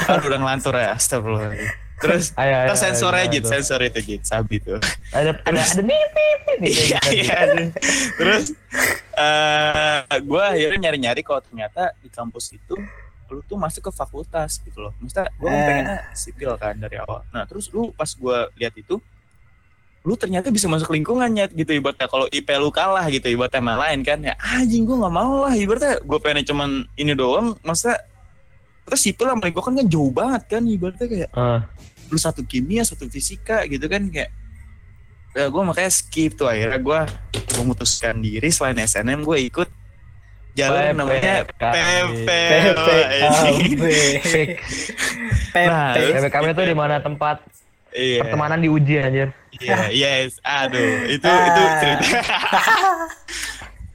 [0.08, 1.52] Aduh, udah ngelantur ya, astagfirullah.
[2.00, 4.80] Terus, Ayo, ayo, terus sensor ayo, aja, sensor itu Jit, sabi tuh.
[5.12, 6.00] ada ada ada nih
[6.64, 7.38] nih Iya, iya.
[8.16, 8.56] Terus,
[9.14, 12.76] eh gue akhirnya nyari-nyari kalau ternyata di kampus itu
[13.30, 14.94] lu tuh masuk ke fakultas gitu loh.
[14.98, 15.60] Maksudnya gue Eh.
[15.62, 17.22] pengennya sipil kan dari awal.
[17.30, 18.98] Nah terus lu pas gue lihat itu,
[20.02, 24.00] lu ternyata bisa masuk lingkungannya gitu ibaratnya kalau IP lu kalah gitu ibaratnya sama lain
[24.02, 28.00] kan ya anjing gue nggak mau lah ibaratnya gue pengen cuman ini doang masa
[28.90, 31.62] terus sipil sama lingkungan kan jauh banget kan ibaratnya kayak Ah,
[32.10, 34.34] lu satu kimia satu fisika gitu kan kayak
[35.38, 37.00] ya gue makanya skip tuh akhirnya gue
[37.62, 39.70] memutuskan diri selain SNM gue ikut
[40.58, 42.28] jalur namanya PPKB.
[45.54, 46.52] PPKB.
[46.52, 47.00] Itu di mana?
[47.00, 47.38] Tempat
[47.96, 48.26] iya.
[48.26, 49.30] pertemanan diuji anjir.
[49.62, 50.42] Iya yes.
[50.42, 51.46] Aduh itu Ah.
[51.48, 52.10] itu cerita.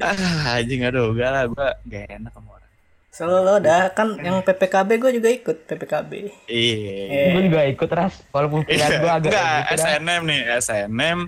[0.03, 2.54] Ah anjing aduh enggak lah gue gak enak sama
[3.15, 6.11] orang Selalu lo dah kan yang PPKB gue juga ikut PPKB.
[6.51, 7.31] Iya.
[7.31, 9.87] Gue juga ikut ras, walaupun pilihan gue agak Enggak, gitu dah.
[9.95, 11.19] SNM nih, SNM.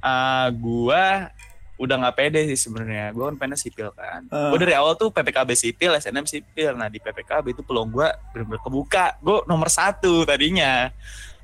[0.00, 1.28] ah gua
[1.76, 3.12] udah nggak pede sih sebenarnya.
[3.12, 4.24] Gua kan pengen sipil kan.
[4.32, 4.48] Ah.
[4.48, 6.72] Gua dari awal tuh PPKB sipil, SNM sipil.
[6.72, 9.20] Nah di PPKB itu peluang gua bener-bener kebuka.
[9.20, 10.88] Gua nomor satu tadinya.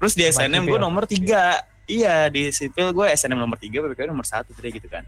[0.01, 1.65] Terus di SNM gua nomor tiga.
[1.85, 5.05] Iya di sipil gua SNM nomor tiga, PPKB nomor satu tadi gitu kan.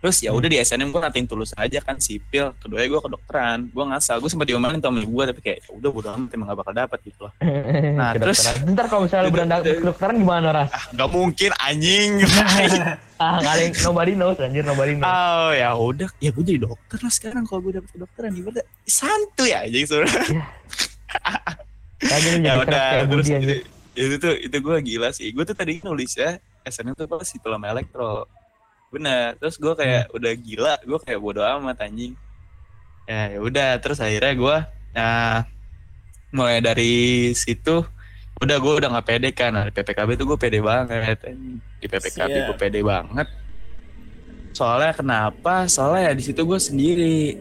[0.00, 2.56] Terus ya udah di SNM gue nating tulus aja kan sipil.
[2.56, 3.68] Kedua gue kedokteran.
[3.68, 4.16] Gue ngasal.
[4.18, 6.98] Gue sempat diomelin sama gue tapi kayak "Ya udah bodo amat emang gak bakal dapat
[7.04, 7.32] gitu loh.
[8.00, 8.72] Nah, terus- Kedokteran.
[8.72, 10.70] Ntar kalau misalnya lu beranda kedokteran gimana ras?
[10.90, 12.10] Gak mungkin anjing.
[13.20, 15.04] Ah yang nobody knows anjir nobody knows.
[15.04, 18.32] Oh ya udah, ya gue jadi dokter lah sekarang kalau gue dapet kedokteran
[18.88, 20.40] santuy aja sebenarnya.
[22.00, 23.54] Lagi lu ya jadi keras udah, kayak terus itu,
[23.92, 25.28] itu tuh itu gue gila sih.
[25.36, 28.24] Gue tuh tadi nulis ya SNM tuh apa sih film elektro.
[28.90, 29.38] Bener.
[29.38, 32.18] Terus gue kayak udah gila, gue kayak bodo amat anjing.
[33.06, 34.56] Ya ya udah, terus akhirnya gue
[34.90, 35.46] nah
[36.34, 37.86] mulai dari situ
[38.42, 41.18] udah gue udah nggak pede kan nah, di PPKB tuh gue pede banget
[41.78, 43.28] di PPKB gue pede banget
[44.50, 47.38] soalnya kenapa soalnya ya di situ gue sendiri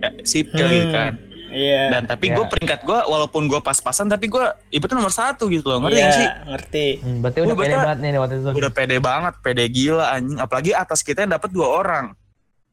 [0.00, 0.72] ya, sipil Hmm.
[0.72, 1.12] gitu kan
[1.48, 1.82] Iya.
[1.90, 2.36] dan tapi Ya.
[2.36, 6.04] gue peringkat gue walaupun gue pas-pasan tapi gue ibaratnya nomor satu gitu loh ngerti Iya,
[6.04, 6.86] gak sih ngerti.
[6.98, 8.48] Hmm, berarti Gua udah pede banget nih waktu itu.
[8.54, 12.04] udah pede banget pede gila anjing apalagi atas kita yang dapat dua orang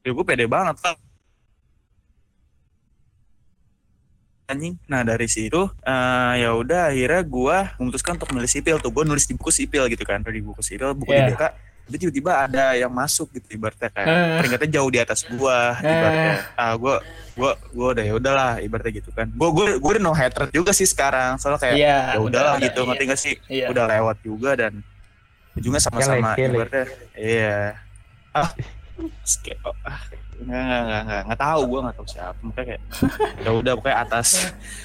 [0.02, 0.96] ya gue pede banget lah
[4.46, 9.04] anjing nah dari situ eh, ya udah akhirnya gue memutuskan untuk nulis sipil tuh gue
[9.04, 11.20] nulis di buku sipil gitu kan di buku sipil buku Iya.
[11.24, 11.44] di BK
[11.86, 14.38] tapi tiba-tiba ada yang masuk gitu ibaratnya kayak Eh.
[14.38, 16.96] peringkatnya jauh di atas gua ibaratnya ah gua
[17.32, 20.72] gua gua udah ya udahlah ibaratnya gitu kan gua gua gua udah no hatred juga
[20.72, 21.98] sih sekarang soalnya kayak Iya.
[22.10, 22.88] ya udahlah udah, gitu iya.
[22.90, 23.66] ngerti gak sih Iya.
[23.70, 24.74] udah lewat juga dan
[25.54, 27.78] ujungnya sama-sama ibaratnya iya
[28.32, 28.50] ah
[29.22, 30.02] ske- oh, ah
[30.36, 32.82] nggak nggak nggak nggak nggak tahu gue nggak tahu siapa makanya kayak
[33.46, 34.28] ya udah pokoknya atas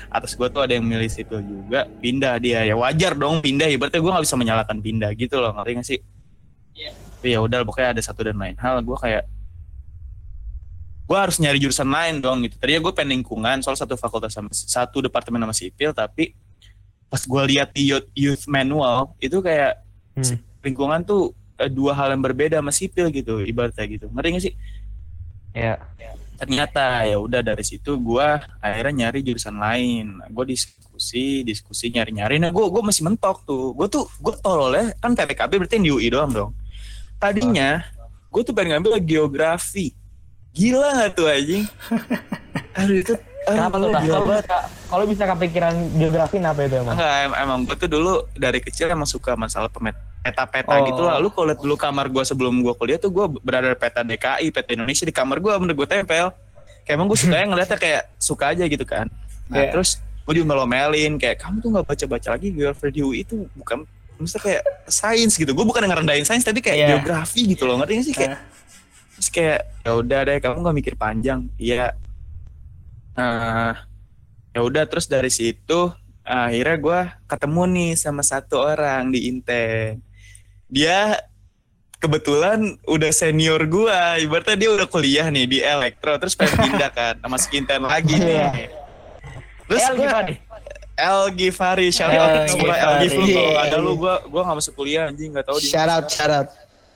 [0.08, 3.98] atas gue tuh ada yang milih sipil juga pindah dia ya wajar dong pindah ibaratnya
[3.98, 5.98] gue nggak bisa menyalahkan pindah gitu loh ngerti nggak sih
[7.20, 8.80] tapi ya udah pokoknya ada satu dan lain hal.
[8.80, 9.28] Gue kayak
[11.04, 12.56] gue harus nyari jurusan lain dong gitu.
[12.56, 16.32] Tadinya gue pengen lingkungan soal satu fakultas sama satu departemen sama sipil tapi
[17.10, 20.36] pas gue lihat di youth, youth manual itu kayak Hmm.
[20.66, 24.06] lingkungan tuh eh, dua hal yang berbeda sama sipil gitu ibaratnya gitu.
[24.10, 24.54] Ngerti gak sih?
[25.54, 25.76] Ya.
[26.40, 30.24] ternyata ya udah dari situ gua akhirnya nyari jurusan lain.
[30.32, 33.76] Gue diskusi diskusi nyari nyari nah gue gue masih mentok tuh.
[33.76, 36.50] Gue tuh gue tololnya kan PPKB berarti yang di UI doang dong
[37.20, 37.84] tadinya
[38.26, 39.92] gue tuh pengen ngambil geografi
[40.50, 41.64] gila gak tuh anjing
[42.78, 43.88] aduh itu Kenapa Kalau
[44.28, 44.56] bisa,
[44.86, 46.92] kalau bisa kepikiran geografi kenapa itu emang?
[46.92, 50.84] Enggak, em- emang gue tuh dulu dari kecil emang suka masalah pemet peta-peta Oh.
[50.84, 51.16] gitu lah.
[51.16, 54.52] Lu kalau lihat dulu kamar gue sebelum gue kuliah tuh gue berada di peta DKI,
[54.52, 56.30] peta Indonesia di kamar gue bener gue tempel.
[56.84, 59.08] Kayak emang gue suka ngeliatnya kayak suka aja gitu kan.
[59.48, 59.72] Nah Iya.
[59.72, 63.88] terus gue diomelin kayak kamu tuh nggak baca-baca lagi geografi di UI itu bukan
[64.20, 65.50] maksudnya kayak sains gitu.
[65.50, 66.88] Gue bukan ngerendahin sains tapi kayak Iya.
[66.94, 67.80] geografi gitu loh.
[67.80, 68.40] Ngerti gak sih kayak Ah.
[69.16, 71.40] terus kayak ya udah deh kamu nggak mikir panjang.
[71.56, 71.92] Iya.
[73.12, 73.74] Nah,
[74.50, 75.90] ya udah terus dari situ
[76.22, 79.98] akhirnya gue ketemu nih sama satu orang di Inten
[80.66, 81.18] dia
[81.96, 87.14] kebetulan udah senior gue ibaratnya dia udah kuliah nih di elektro terus pengen pindah kan
[87.24, 88.70] masuk Inten lagi nih
[89.66, 90.38] terus El gue gimana nih?
[91.00, 93.32] El Gifari shout El out sama El Gifari.
[93.32, 96.28] Kalau ada lu gue gue gak masuk kuliah anjing gak tahu di Shout out, shout
[96.28, 96.48] out.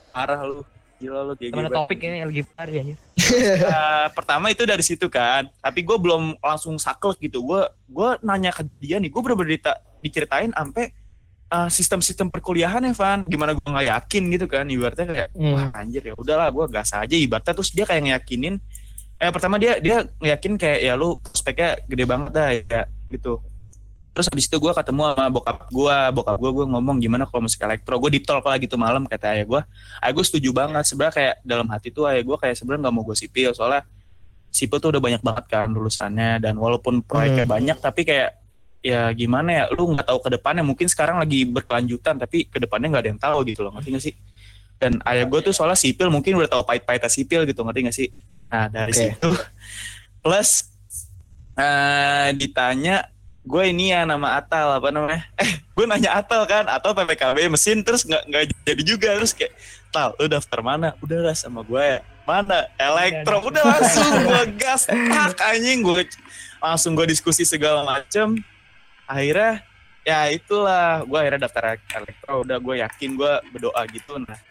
[0.09, 0.61] parah lu.
[0.95, 2.97] Gila lu kayak Temen gitu topik ini lagi pari anjir.
[3.25, 5.49] Eh, pertama itu dari situ kan.
[5.57, 7.41] Tapi gue belum langsung saklek gitu.
[7.41, 9.57] Gue gue nanya ke dia nih gue bener-bener
[9.99, 10.93] diceritain sampai
[11.47, 13.25] eh, sistem-sistem perkuliahan Van.
[13.25, 15.51] Gimana gue nggak yakin gitu kan ibaratnya kayak Hmm.
[15.51, 17.11] wah anjir ya udahlah gue gas aja.
[17.11, 18.55] Ibaratnya terus dia kayak ngeyakinin
[19.15, 23.39] eh pertama dia dia ngeyakin kayak ya lu prospeknya gede banget dah ya gitu
[24.15, 27.59] terus habis itu gue ketemu sama bokap gue bokap gue gue ngomong gimana kalau musik
[27.59, 27.99] elektro.
[27.99, 29.61] Gue talk lah gitu malam kata ayah gue
[29.99, 30.87] ayah gue setuju banget.
[30.87, 33.51] Sebenarnya kayak dalam hati tuh ayah gue kayak sebenarnya nggak mau gue sipil.
[33.51, 33.83] Soalnya
[34.47, 36.39] sipil tuh udah banyak banget kan lulusannya.
[36.39, 37.53] Dan walaupun proyeknya Hmm.
[37.59, 38.39] banyak tapi kayak
[38.79, 40.63] ya gimana ya lu nggak tahu ke depannya.
[40.63, 43.75] Mungkin sekarang lagi berkelanjutan tapi ke depannya nggak ada yang tahu gitu loh.
[43.75, 44.15] Ngerti gak sih?
[44.79, 47.67] Dan ayah gue tuh soalnya sipil mungkin udah tahu pahit-pahitnya sipil gitu.
[47.67, 48.07] Ngerti gak sih?
[48.47, 48.99] Nah dari Oke.
[49.11, 49.29] situ.
[50.23, 50.71] Plus
[51.55, 53.07] eh ditanya
[53.45, 55.21] gue ini ya nama Atal apa namanya?
[55.41, 59.53] Eh gue nanya Atal kan atau PPKB mesin terus nggak nggak jadi juga terus kayak
[59.93, 60.97] Tal lu daftar mana?
[60.99, 61.99] Udah lah sama gue ya.
[62.25, 62.65] Mana?
[62.75, 66.09] Elektro udah langsung gue gas tak anjing gue
[66.59, 68.41] langsung gue diskusi segala macem.
[69.05, 69.61] Akhirnya
[70.01, 74.17] ya itulah gue akhirnya daftar elektro udah gue yakin gue berdoa gitu.
[74.19, 74.41] Nah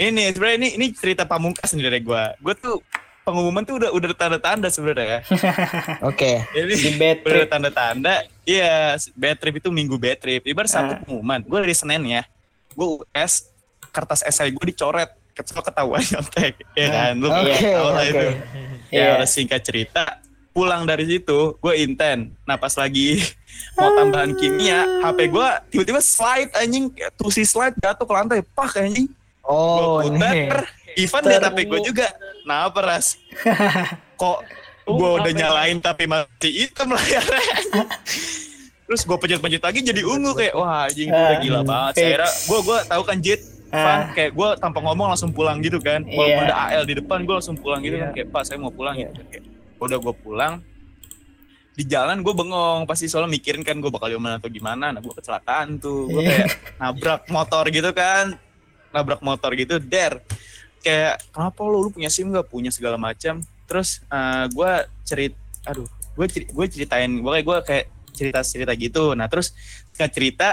[0.00, 2.80] ini sebenarnya ini ini cerita pamungkas nih dari gue gue tuh
[3.28, 5.20] pengumuman tuh udah udah tanda-tanda sebenarnya.
[6.08, 6.40] Oke.
[6.48, 7.48] Jadi Si bad udah trip.
[7.48, 8.14] tanda-tanda.
[8.42, 10.42] Iya, bad trip itu minggu bad trip.
[10.42, 10.98] Ibarat satu Ah.
[10.98, 11.44] pengumuman.
[11.44, 12.22] Gue dari Senin ya.
[12.72, 13.52] Gue US
[13.88, 15.12] kertas esai gue dicoret.
[15.30, 16.56] Kecil ketahuan nyontek.
[16.72, 17.12] Ya kan?
[17.14, 18.08] Lu Oke, tau lah oke.
[18.08, 18.28] itu.
[18.88, 19.04] Iya.
[19.04, 20.04] Ya udah singkat cerita.
[20.48, 22.32] Pulang dari situ, gue inten.
[22.42, 23.20] Nah pas lagi
[23.74, 26.88] mau tambahan kimia, HP gue tiba-tiba slide anjing.
[27.14, 28.40] Tusi slide jatuh ke lantai.
[28.48, 29.12] Pak anjing.
[29.44, 30.48] Oh, ini.
[30.98, 32.06] Ivan liat HP gue juga.
[32.42, 33.14] Nah, peras.
[34.20, 34.38] Kok
[34.84, 36.26] gue udah nyalain tapi masih
[36.66, 37.54] hitam layarnya.
[38.82, 41.92] Terus gue pencet-pencet lagi jadi ungu kayak wah anjing udah Ah, gila banget.
[41.94, 43.84] Saya kira gue gue tahu kan Jit, Ah.
[43.84, 46.00] Van kayak gue tanpa ngomong langsung pulang gitu kan.
[46.02, 46.48] Walaupun Iya.
[46.48, 48.16] ada AL di depan gue langsung pulang gitu kan Iya.
[48.16, 49.12] kayak Pak saya mau pulang gitu.
[49.28, 49.44] Kayak,
[49.76, 50.54] udah gue pulang
[51.70, 55.14] di jalan gue bengong pasti soalnya mikirin kan gue bakal gimana atau gimana nah gue
[55.14, 56.34] kecelakaan tuh gue Iya.
[56.42, 58.34] kayak nabrak motor gitu kan
[58.90, 60.18] nabrak motor gitu der
[60.80, 63.42] kayak kenapa lo lu punya sim gak punya segala macam.
[63.68, 64.02] Terus
[64.52, 64.72] gue
[65.04, 65.34] cerit
[65.68, 67.84] aduh gue ceri- gue ceritain gue kayak gue kayak
[68.16, 69.14] cerita cerita gitu.
[69.14, 69.54] Nah terus
[69.94, 70.48] nggak cerita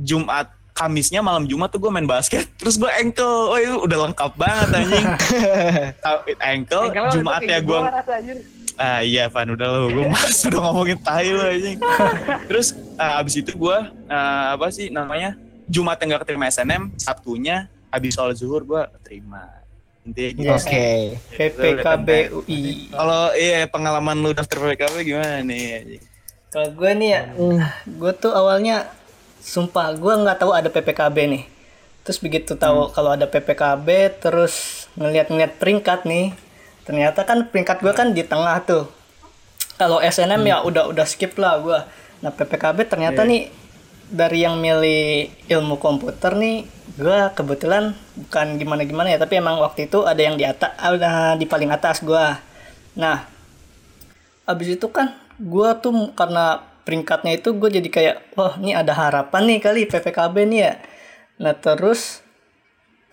[0.00, 2.48] Jumat Kamisnya malam Jumat tuh gue main basket.
[2.60, 3.52] Terus gue ankle.
[3.52, 5.06] Oh itu udah lengkap banget anjing.
[6.56, 7.80] Ankle Jumatnya gue
[8.80, 11.76] Ah iya Van udah lo gue mas udah ngomongin tai lo anjing.
[12.48, 13.78] Terus ah, abis itu gue
[14.08, 15.36] ah, apa sih namanya
[15.68, 19.59] Jumat yang gak keterima SNM Sabtunya habis soal zuhur gue terima.
[20.06, 20.70] Intinya gitu.
[20.70, 20.88] Oke.
[21.36, 22.88] PPKB UI.
[22.88, 26.00] Kalau iya pengalaman lu daftar PPKB gimana nih?
[26.50, 27.22] Kalau gue nih ya,
[27.86, 28.90] gue tuh awalnya
[29.38, 31.44] sumpah gue nggak tahu ada PPKB nih.
[32.02, 36.34] Terus begitu tahu kalau ada PPKB, terus ngeliat-ngeliat peringkat nih,
[36.82, 38.90] ternyata kan peringkat gue kan di tengah tuh.
[39.78, 41.78] Kalau SNM ya udah udah skip lah gue.
[42.24, 43.52] Nah PPKB ternyata nih
[44.10, 46.66] dari yang milih ilmu komputer nih,
[46.98, 51.46] gue kebetulan bukan gimana-gimana ya, tapi emang waktu itu ada yang di atas, ada di
[51.46, 52.26] paling atas gue.
[52.98, 53.30] Nah
[54.50, 59.46] abis itu kan gue tuh karena peringkatnya itu gue jadi kayak wah ini ada harapan
[59.46, 60.72] nih kali PPKB nih ya
[61.40, 62.20] nah terus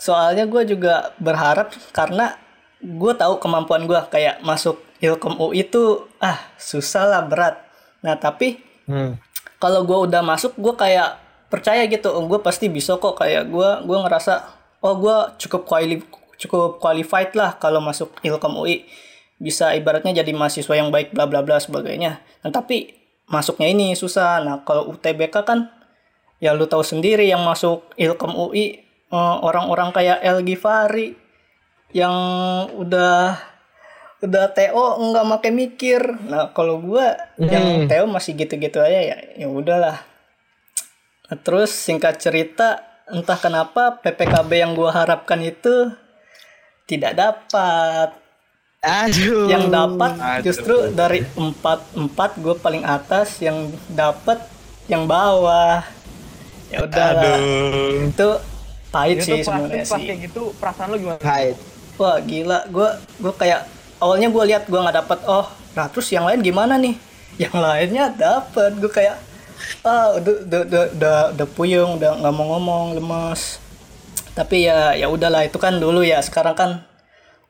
[0.01, 2.35] soalnya gue juga berharap karena
[2.81, 7.61] gue tahu kemampuan gue kayak masuk Ilkom UI itu ah susah lah berat
[8.01, 9.19] nah tapi Hmm.
[9.57, 13.17] Kalau gue udah masuk gue kayak percaya gitu oh, gue pasti bisa kok.
[13.17, 14.33] Kayak gue gue ngerasa
[14.85, 16.01] oh gue cukup quali
[16.37, 18.85] cukup qualified lah kalau masuk Ilkom UI
[19.37, 22.21] bisa ibaratnya jadi mahasiswa yang baik bla bla bla sebagainya.
[22.45, 22.93] Nah tapi
[23.29, 24.41] masuknya ini susah.
[24.45, 25.69] Nah kalau UTBK kan
[26.37, 28.77] ya lu tahu sendiri yang masuk Ilkom UI
[29.09, 31.17] eh, orang-orang kayak El Gifari
[31.95, 32.13] yang
[32.75, 33.39] udah
[34.17, 37.87] udah TO nggak make mikir nah kalau gua yang Hmm.
[37.87, 40.01] TO masih gitu-gitu aja ya ya udahlah
[41.27, 45.91] Nah, terus singkat cerita entah kenapa PPKB yang gua harapkan itu
[46.85, 48.15] tidak dapat
[48.79, 49.51] Aduh.
[49.51, 50.43] yang dapat Aduh.
[50.43, 53.57] justru dari empat empat gue paling atas yang
[53.89, 54.39] dapat
[54.87, 55.83] yang bawah
[56.67, 58.07] ya udah Aduh.
[58.07, 58.29] itu
[58.87, 61.19] pahit Itu sih pas, sebenarnya pas sih kayak gitu perasaan lu gimana?
[61.19, 61.59] Hai.
[61.97, 62.89] wah gila gue
[63.19, 63.61] gue kayak
[63.97, 66.95] awalnya gue lihat gue nggak dapat oh nah terus yang lain gimana nih?
[67.43, 69.21] Yang lainnya dapat gue kayak
[69.85, 73.61] ah udah udah udah udah, udah puyeng udah nggak mau ngomong lemes.
[74.33, 76.17] Tapi ya ya udahlah itu kan dulu ya.
[76.17, 76.71] Sekarang kan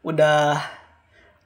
[0.04, 0.60] udah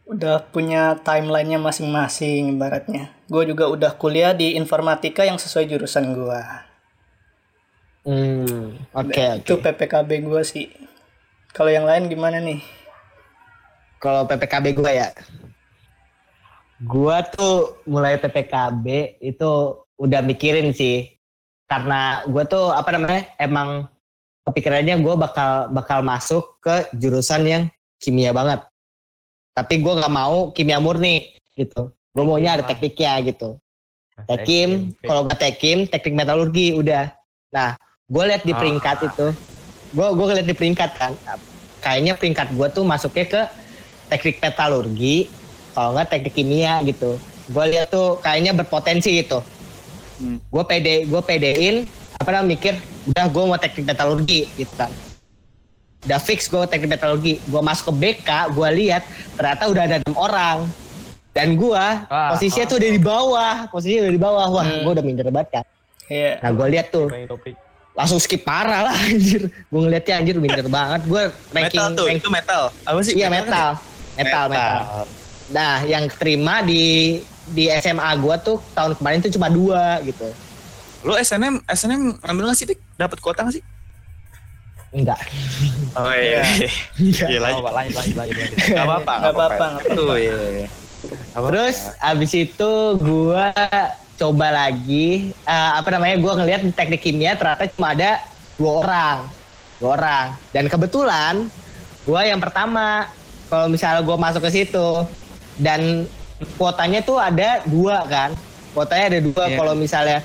[0.10, 3.14] udah punya timelinenya masing-masing ibaratnya.
[3.30, 6.42] Gue juga udah kuliah di informatika yang sesuai jurusan gue
[8.02, 8.82] Hmm.
[8.98, 9.62] Oke, itu oke.
[9.62, 10.74] PPKB gue sih.
[11.54, 12.81] Kalau yang lain gimana nih
[14.02, 15.14] Kalau PPKB gue ya.
[16.82, 19.52] Gua tuh mulai PPKB itu
[20.02, 21.14] udah mikirin sih.
[21.70, 23.30] Karena gua tuh apa namanya?
[23.38, 23.86] Emang
[24.50, 27.64] kepikirannya gua bakal bakal masuk ke jurusan yang
[28.02, 28.66] kimia banget.
[29.54, 31.94] Tapi gua nggak mau kimia murni gitu.
[32.12, 33.56] Gue maunya ada tekniknya gitu.
[34.28, 37.08] Tekim, kalau nggak tekim, teknik metalurgi udah.
[37.56, 37.80] Nah,
[38.12, 39.32] gue lihat di peringkat itu,
[39.96, 41.16] gue gue lihat di peringkat kan,
[41.80, 43.42] kayaknya peringkat gue tuh masuknya ke
[44.12, 45.32] teknik metalurgi,
[45.72, 47.16] kalau nggak teknik kimia gitu.
[47.48, 49.40] Gue lihat tuh kayaknya berpotensi gitu.
[50.18, 50.38] Hmm.
[50.46, 52.74] Gue pede, gue pedein, apa namanya mikir,
[53.08, 54.92] udah gue mau teknik metalurgi gitu kan.
[56.02, 59.04] Udah fix gue teknik metalurgi, gue masuk ke BK, gue lihat
[59.34, 60.58] ternyata udah ada enam orang.
[61.32, 62.70] Dan gue Wah, posisinya ah.
[62.70, 64.84] tuh udah di bawah, posisinya udah di bawah, wah Hmm.
[64.84, 65.66] gue udah minder banget kan.
[66.06, 66.32] Iya.
[66.38, 67.56] Nah gue lihat tuh topik.
[67.92, 69.48] langsung skip parah lah anjir.
[69.48, 71.02] Gue ngeliatnya anjir minder banget.
[71.06, 72.64] Gue ranking, Metal tuh, rank- itu metal.
[72.84, 73.14] Apa sih?
[73.16, 73.32] iya kan?
[73.34, 73.70] metal.
[74.18, 75.06] Metal, metal,
[75.52, 77.20] Nah yang terima di
[77.52, 80.28] di SMA gue tuh tahun kemarin tuh cuma dua gitu.
[81.02, 82.80] Lu SNM, SNM ambil nggak sih, Tik?
[82.96, 83.64] Dapat kuota nggak sih?
[84.92, 85.20] Enggak.
[85.96, 86.44] Oh iya.
[87.00, 87.26] Iya.
[87.32, 87.72] Iya lanjut.
[87.72, 88.48] Lanjut lanjut.
[88.60, 89.14] Gak apa-apa.
[89.24, 89.66] Nggak apa-apa.
[89.88, 90.68] Tuh iya.
[91.32, 93.50] Terus abis itu gua
[94.22, 98.22] coba lagi eh, apa namanya gua ngelihat di teknik kimia ternyata cuma ada
[98.54, 99.18] dua orang
[99.82, 101.50] dua orang dan kebetulan
[102.06, 103.10] gua yang pertama
[103.52, 104.88] kalau misalnya gua masuk ke situ
[105.60, 106.08] dan
[106.56, 108.32] kuotanya tuh ada dua kan
[108.72, 109.58] kuotanya ada dua Iya.
[109.60, 110.18] kalau misalnya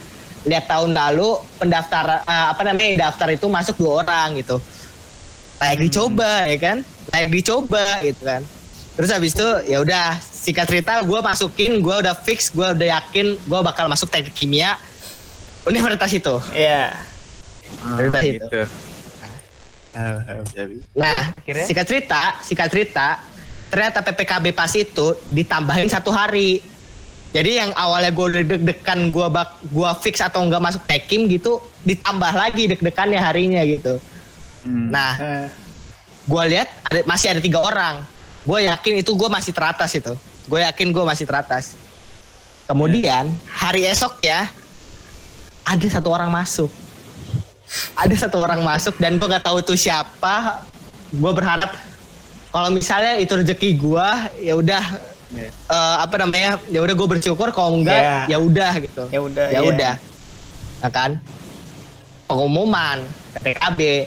[0.46, 4.62] lihat tahun lalu pendaftar eh, apa namanya daftar itu masuk dua orang gitu
[5.58, 6.76] layak dicoba ya kan
[7.10, 8.42] layak dicoba gitu kan
[8.94, 13.36] terus habis itu ya udah singkat cerita gue masukin gue udah fix gue udah yakin
[13.36, 14.78] gue bakal masuk teknik kimia
[15.66, 16.94] universitas itu Iya.
[17.66, 17.82] Itu.
[17.82, 17.82] gitu.
[17.82, 18.38] Ah, ah, jadi.
[19.96, 21.64] Nah Akhirnya?
[21.64, 23.08] singkat cerita singkat cerita
[23.72, 26.62] ternyata ppkb pas itu ditambahin satu hari.
[27.34, 32.32] Jadi yang awalnya gue deg-degan gue bak gue fix atau enggak masuk tekim gitu ditambah
[32.32, 33.98] lagi deg-degannya harinya gitu.
[34.64, 34.88] Hmm.
[34.88, 35.46] nah Eh,
[36.24, 38.00] gue lihat ada, masih ada tiga orang.
[38.46, 40.14] Gue yakin itu gue masih teratas itu.
[40.46, 41.74] Gue yakin gue masih teratas.
[42.70, 44.48] Kemudian hari esok ya
[45.66, 46.70] ada satu orang masuk
[47.94, 50.62] ada satu orang masuk dan gue nggak tahu itu siapa.
[51.08, 51.74] Gue berharap
[52.48, 54.08] kalau misalnya itu rezeki gue
[54.40, 54.84] ya udah
[55.26, 55.50] Iya.
[55.50, 57.50] eh, apa namanya ya udah gue bersyukur.
[57.50, 58.18] Kalau enggak Iya.
[58.28, 59.02] ya udah gitu.
[59.10, 59.94] Ya udah, ya udah.
[60.78, 61.18] Ya kan?
[62.26, 63.06] Pengumuman
[63.36, 64.06] PKB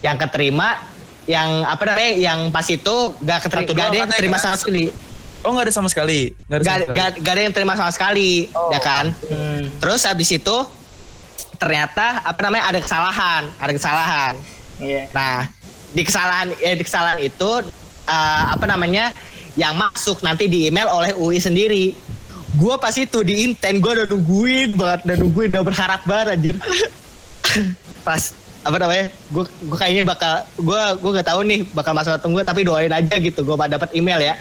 [0.00, 0.82] yang keterima
[1.28, 4.88] yang apa namanya yang pas itu gak, keteri- Satu gak ada yang terima sama sekali.
[5.38, 6.32] Oh nggak ada sama sekali.
[6.48, 6.96] Ada gak, sama sekali.
[6.96, 8.30] gak, gak ada yang terima sama sekali
[8.72, 9.04] ya kan?
[9.26, 9.62] Hmm.
[9.78, 10.56] terus habis itu
[11.58, 14.34] ternyata apa namanya ada kesalahan ada kesalahan
[14.78, 15.10] Iya.
[15.10, 15.50] Nah,
[15.90, 17.50] di kesalahan eh, di kesalahan itu
[18.06, 19.10] eh, apa namanya
[19.58, 21.94] yang masuk nanti di email oleh UI sendiri.
[22.58, 26.56] Gua pas itu di inten gua udah nungguin banget, udah nungguin, udah berharap banget anjir.
[28.06, 28.22] pas
[28.62, 29.06] apa namanya?
[29.30, 30.32] Gua gua kayaknya bakal
[30.62, 33.42] gua gua gak tahu nih bakal masuk atau tapi doain aja gitu.
[33.42, 34.34] Gua dapat email ya.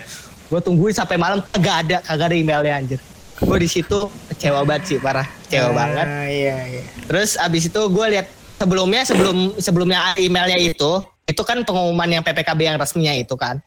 [0.48, 3.02] Gua tungguin sampai malam kagak ada, kagak ada emailnya anjir.
[3.38, 5.28] Gua di situ kecewa banget sih, parah.
[5.46, 6.06] Kecewa banget.
[6.06, 6.84] Ah, Iya, iya.
[7.06, 8.28] Terus abis itu gue lihat
[8.58, 10.92] sebelumnya sebelum sebelumnya emailnya itu
[11.24, 13.62] itu kan pengumuman yang PPKB yang resminya itu kan.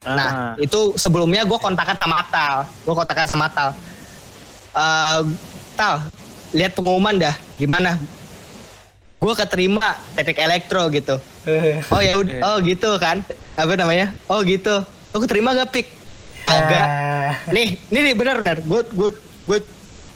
[0.00, 0.54] Nah Ah.
[0.56, 3.74] itu sebelumnya gue kontakkan sama Tal, gue kontakkan sama Tal.
[4.70, 5.20] Eh,
[5.74, 5.94] Tal,
[6.52, 7.98] lihat pengumuman dah, gimana?
[9.18, 9.82] Gue keterima
[10.14, 11.18] teknik elektro gitu.
[11.42, 13.18] Eh, Oh ya udah, oh gitu kan?
[13.54, 14.14] Apa namanya?
[14.26, 14.78] Oh gitu.
[15.10, 15.86] Lo keterima gak pik?
[16.48, 18.58] Agak ah, nih ini nih benar benar.
[18.64, 19.10] Gue gue
[19.44, 19.58] gue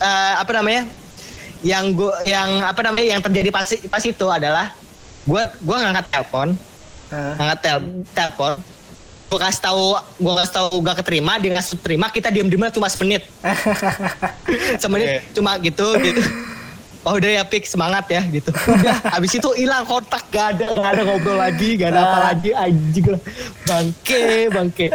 [0.00, 0.88] eh, apa namanya?
[1.62, 4.72] Yang gue yang apa namanya yang terjadi pas pas itu adalah
[5.28, 6.48] gue gue ngangkat telepon.
[7.12, 7.36] Ah.
[7.36, 7.78] ngangkat tel
[8.16, 8.52] telepon.
[9.28, 9.84] Gue kasih tahu
[10.20, 13.28] gue kasih tahu gak keterima dia ngasih terima kita diem diem cuma semenit.
[14.82, 16.22] Semenit cuma gitu gitu.
[17.02, 18.48] Oh udah ya pik semangat ya gitu.
[18.52, 22.50] Udah habis itu hilang kontak gak ada gak ada ngobrol lagi gak ada apa lagi
[22.56, 23.20] anjing lah.
[23.68, 24.86] Bangke bangke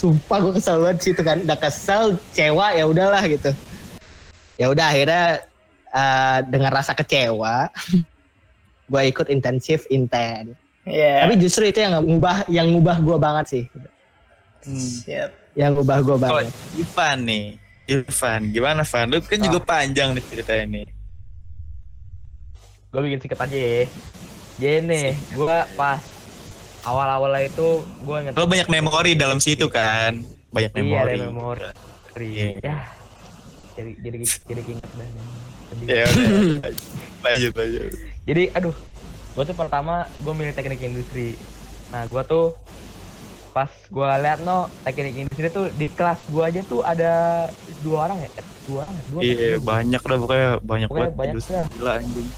[0.00, 3.52] sumpah gue kesel banget situ kan udah kesel cewa ya udahlah gitu
[4.56, 5.24] ya udah akhirnya
[5.92, 7.68] eh, dengan rasa kecewa
[8.90, 11.28] gue ikut intensif inten Iya.
[11.28, 13.64] tapi justru itu yang ngubah yang ngubah gue banget sih
[15.04, 15.30] Siap.
[15.52, 17.46] yang ngubah gue banget Ivan nih,
[17.84, 19.06] Ivan, gimana Van?
[19.12, 20.86] Lu kan juga panjang nih ceritanya nih.
[22.90, 23.82] gue bikin sikat aja ya
[24.58, 26.00] gini gue pas
[26.82, 30.24] awal-awal itu gue inget Lo banyak memori dalam situ kan?
[30.48, 31.12] Banyak iya memori.
[31.12, 31.62] ada memori
[32.12, 32.48] Iya.
[32.58, 32.76] ya
[33.72, 35.10] jadi jadi jadi inget dan.
[35.82, 36.04] Ya
[37.20, 37.90] lanjut lanjut.
[38.22, 38.76] jadi aduh
[39.30, 41.38] gue tuh pertama gue milih teknik industri
[41.88, 42.58] nah gue tuh
[43.50, 47.46] pas gue liat no teknik industri tuh di kelas gue aja tuh ada
[47.80, 49.02] dua orang ya Eh, dua orang ya?
[49.06, 51.18] dua Iya banyak lah pokoknya banyak Pokoknya banget.
[51.34, 51.64] banyak lah.
[51.70, 52.28] Gila anjing.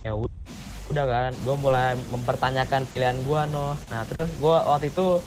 [0.00, 0.36] ya ud-
[0.88, 5.20] udah kan gue mulai mempertanyakan pilihan gue no nah terus gue waktu itu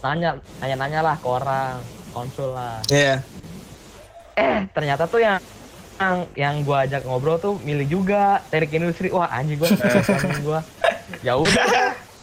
[0.00, 1.80] nanya nanya nanya lah ke orang
[2.10, 3.24] konsul lah Iya.
[4.34, 5.38] eh ternyata tuh yang
[5.96, 9.68] yang yang gue ajak ngobrol tuh milih juga teknik industri wah anjing gue
[10.40, 10.60] gue
[11.20, 11.66] ya udah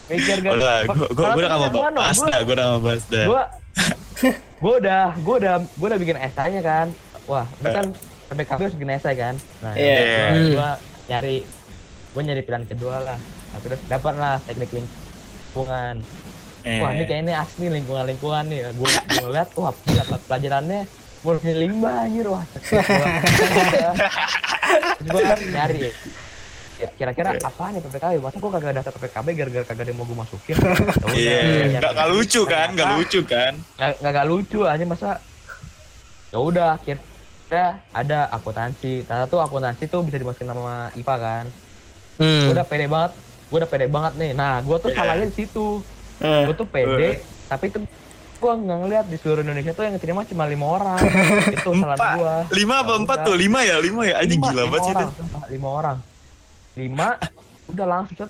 [0.07, 2.81] mikir gak Udah, gua gua gua udah gak mau bahas dah, gua udah gak mau
[2.81, 3.25] bahas dah.
[3.25, 3.41] gue
[4.57, 6.87] gue udah gue udah gue udah bikin esainya kan
[7.25, 7.85] wah ini kan
[8.27, 9.97] PPKB harus bikin esai kan nah Iya.
[10.31, 10.49] Hmm.
[10.51, 10.69] gue
[11.07, 11.37] nyari
[12.17, 13.17] gue nyari pilihan kedua lah.
[13.21, 16.01] Nah, terus dapat lah teknik lingkungan.
[16.65, 18.73] Eh, wah ini kayaknya asli lingkungan lingkungan nih.
[18.73, 19.69] Gue gue lihat wah
[20.25, 20.89] pelajarannya
[21.21, 22.25] murni limbah anjir.
[22.25, 22.41] Wah
[24.99, 25.93] gue nyari.
[26.77, 30.05] Ya kira-kira apa nih PPKB masa gue kagak daftar PPKB gara-gara kagak ada yang mau
[30.05, 30.55] gue masukin?
[30.57, 33.53] Ya Iya, nyari- nggak nggak lucu kan, nggak lucu kan?
[33.77, 35.09] nggak nggak lucu aja masa?
[36.29, 39.05] Ya udah akhirnya ada akuntansi.
[39.05, 41.45] Ternyata tuh akuntansi tuh bisa dimasukin nama IPA kan
[42.17, 42.51] Hmm.
[42.51, 43.11] udah pede banget.
[43.47, 44.31] Gue udah pede banget nih.
[44.33, 45.81] Nah gue tuh salahnya di situ.
[46.17, 47.85] Eh, gue tuh pede tapi tuh
[48.37, 50.99] gue nggak ngeliat di seluruh Indonesia tuh yang terima cuma lima orang.
[51.55, 53.35] Itu salah gue Lima apa empat tuh?
[53.37, 53.81] Lima ya?
[53.81, 54.21] Lima ya?
[54.21, 55.07] Anjing gila banget sih itu.
[55.57, 55.97] lima orang.
[56.77, 57.07] Lima
[57.69, 58.29] udah langsung.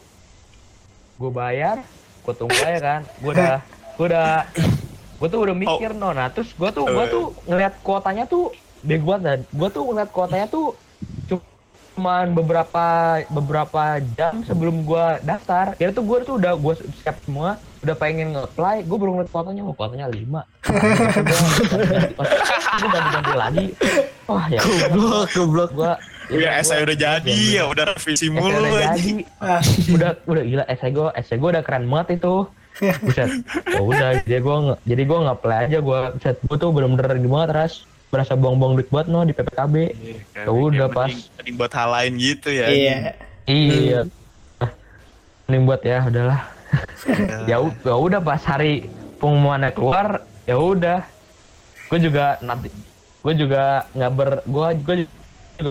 [1.17, 1.83] Gue bayar
[2.23, 3.01] gue tunggu aja kan.
[3.19, 3.55] Gue udah
[3.97, 4.31] gue udah
[5.17, 6.15] gue tuh udah mikir no.
[6.15, 9.39] Nah terus gue tuh gue tuh ngeliat kuotanya tuh bego banget dan.
[9.51, 10.75] Gue tuh ngeliat kuotanya tuh
[11.97, 12.85] cuman beberapa
[13.33, 15.73] beberapa jam sebelum gue daftar.
[15.73, 18.85] Kira tuh gue tuh udah gue siap semua udah pengen nge-apply.
[18.85, 20.45] Gue baru ngeliat kuotanya oh kuotanya lima.
[22.77, 23.65] Gue ganti-ganti lagi
[24.29, 25.71] wah ya Goblok, goblok.
[25.73, 25.93] gue
[26.27, 29.23] Ya, saya udah jadi ya, udah revisi mulu udah jadi.
[29.95, 32.45] Udah udah gila essay gue essay gue udah keren banget itu.
[32.77, 33.41] Buset.
[33.73, 37.49] Ya udah jadi gue jadi gue nggak play aja gue buset gue tuh bener-bener gimana
[37.49, 39.75] ras berasa buang-buang duit buat no di PPKB
[40.33, 41.11] Ya udah, pas.
[41.37, 42.65] Mending, buat hal lain gitu ya.
[42.65, 42.97] Iya.
[43.45, 43.99] iya.
[44.57, 44.71] Ah,
[45.45, 46.41] mending buat ya udahlah.
[47.47, 48.87] Ya u- ya udah pas hari
[49.17, 50.07] pengumumannya keluar
[50.43, 50.99] ya udah.
[51.87, 52.67] Gue juga nanti
[53.17, 55.15] gue juga nggak ber gue gue juga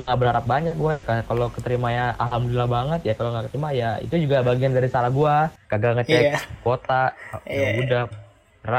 [0.03, 4.15] nggak berharap banyak gue kalau keterima ya alhamdulillah banget ya kalau nggak keterima ya itu
[4.19, 5.35] juga bagian dari salah gue
[5.67, 6.37] kagak ngecek Iya.
[6.61, 7.05] kuota.
[7.45, 7.69] Ya Iya.
[7.79, 8.03] udah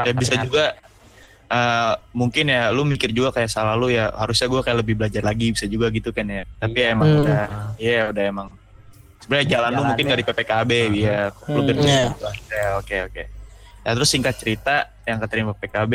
[0.04, 0.64] Ya bisa juga
[1.48, 5.22] eh, mungkin ya lu mikir juga kayak salah lu ya harusnya gue kayak lebih belajar
[5.22, 6.92] lagi bisa juga gitu kan ya tapi Iya.
[6.92, 7.20] emang Hmm.
[7.22, 7.42] udah
[7.76, 8.48] ya udah emang
[9.18, 9.88] sebenarnya jalan lu Jalannya.
[9.88, 11.66] mungkin gak di PPKB ya lu Hmm.
[11.66, 12.04] kerja Iya.
[12.50, 13.22] ya oke oke
[13.78, 15.92] ya terus singkat cerita yang keterima PPKB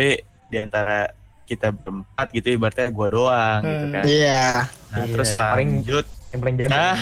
[0.47, 3.93] di antara kita berempat gitu ibaratnya gua doang gitu Hmm.
[3.93, 4.43] kan Iya.
[4.89, 6.97] nah Iya, terus paling- lanjut yang paling nah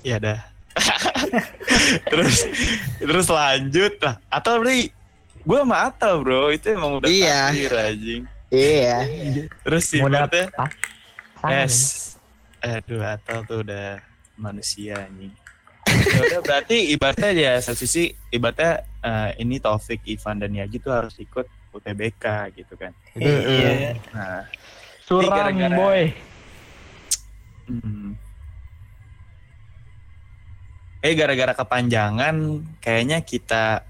[0.00, 0.40] ya dah
[2.06, 2.46] terus
[2.96, 4.94] terus lanjut lah atau berarti
[5.40, 7.40] gue sama Atal bro itu emang udah Iya.
[7.48, 8.96] takdir anjing Iya.
[9.62, 11.76] terus sih dapet pasangan Yes.
[12.60, 13.96] Aduh, Atal tuh udah
[14.36, 15.32] manusia anjing.
[15.88, 20.92] ya udah berarti ibaratnya ya satu sisi ibaratnya eh, ini Taufik, Ivan dan Yaji tuh
[20.92, 22.92] harus ikut UTBK gitu kan.
[23.16, 23.96] Iya.
[24.12, 24.44] Nah,
[25.00, 26.02] suram gara-gara- boy
[27.66, 28.12] hmm.
[31.00, 32.36] eh gara-gara kepanjangan
[32.78, 33.88] kayaknya kita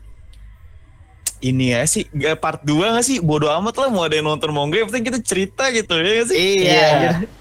[1.40, 4.48] ini ya sih gak part 2 gak sih bodo amat lah mau ada yang nonton
[4.48, 6.88] mau enggak penting kita cerita gitu ya gak sih Iya.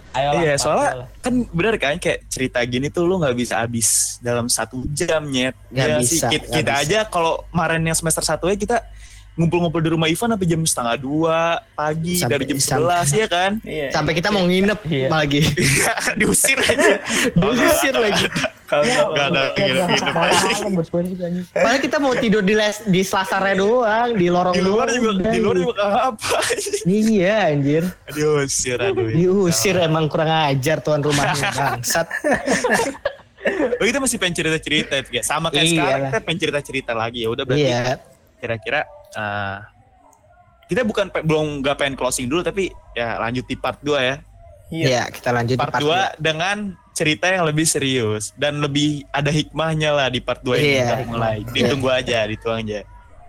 [0.10, 1.08] Ayolah, Iya, Pak, soalnya ayolah.
[1.22, 3.88] kan bener kan kayak cerita gini tuh lu nggak bisa habis
[4.20, 5.54] dalam satu jam nyet.
[5.70, 6.82] Nggak Ya bisa, sih, kita, kita bisa.
[6.82, 8.82] aja kalau kemarin yang semester satu ya kita
[9.36, 11.40] ngumpul-ngumpul di rumah Ivan sampai jam setengah dua
[11.72, 13.52] pagi Sampai- dari jam 11 ya kan?
[13.62, 13.88] Iya.
[13.94, 15.08] Sampai kita mau nginep Iya.
[15.08, 15.42] lagi.
[16.20, 16.90] Diusir aja.
[17.38, 18.26] Diusir lagi.
[18.70, 21.46] Ada anjing.
[21.52, 25.40] Padahal kita mau tidur di les, di selasarnya doang, di lorong Di luar juga, di
[25.40, 26.38] luar juga apa.
[26.86, 27.84] Iya anjir.
[28.10, 29.10] Diusir aduh.
[29.10, 32.08] Diusir emang kurang ajar tuan rumahnya bangsat.
[33.80, 35.24] Oh, kita masih pengen cerita-cerita ya.
[35.24, 37.96] Sama kayak Iya sekarang kita pengen cerita-cerita lagi ya udah berarti Iya.
[38.40, 38.80] kira-kira
[39.12, 39.58] eh,
[40.70, 44.16] kita bukan belum nggak pengen closing dulu tapi ya lanjut di part 2 ya.
[44.70, 46.58] Iya, kita lanjut di part 2 dengan
[46.94, 50.84] cerita yang lebih serius dan lebih ada hikmahnya lah di part 2 ini Iya.
[50.84, 51.38] kita mulai.
[51.44, 52.82] Ditunggu aja, dituang aja.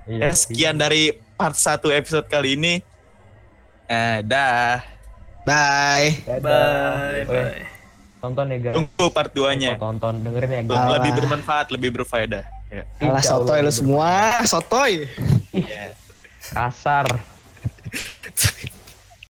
[0.04, 1.02] Iya, Eh, sekian dari
[1.34, 2.74] part 1 episode kali ini.
[3.86, 4.84] Eh, dah.
[5.42, 6.20] Bye.
[6.28, 7.64] Bye, Oke, bye.
[8.20, 8.74] Tonton ya guys.
[8.76, 9.80] Tunggu part 2-nya.
[9.80, 10.76] Tonton, dengerin ya guys.
[10.76, 10.92] Alah.
[11.00, 12.44] Lebih bermanfaat, lebih berfaedah.
[12.68, 12.84] Ya.
[13.00, 15.08] Alah sotoy lu semua, sotoy.
[15.50, 15.96] Ya.
[16.52, 17.08] Kasar.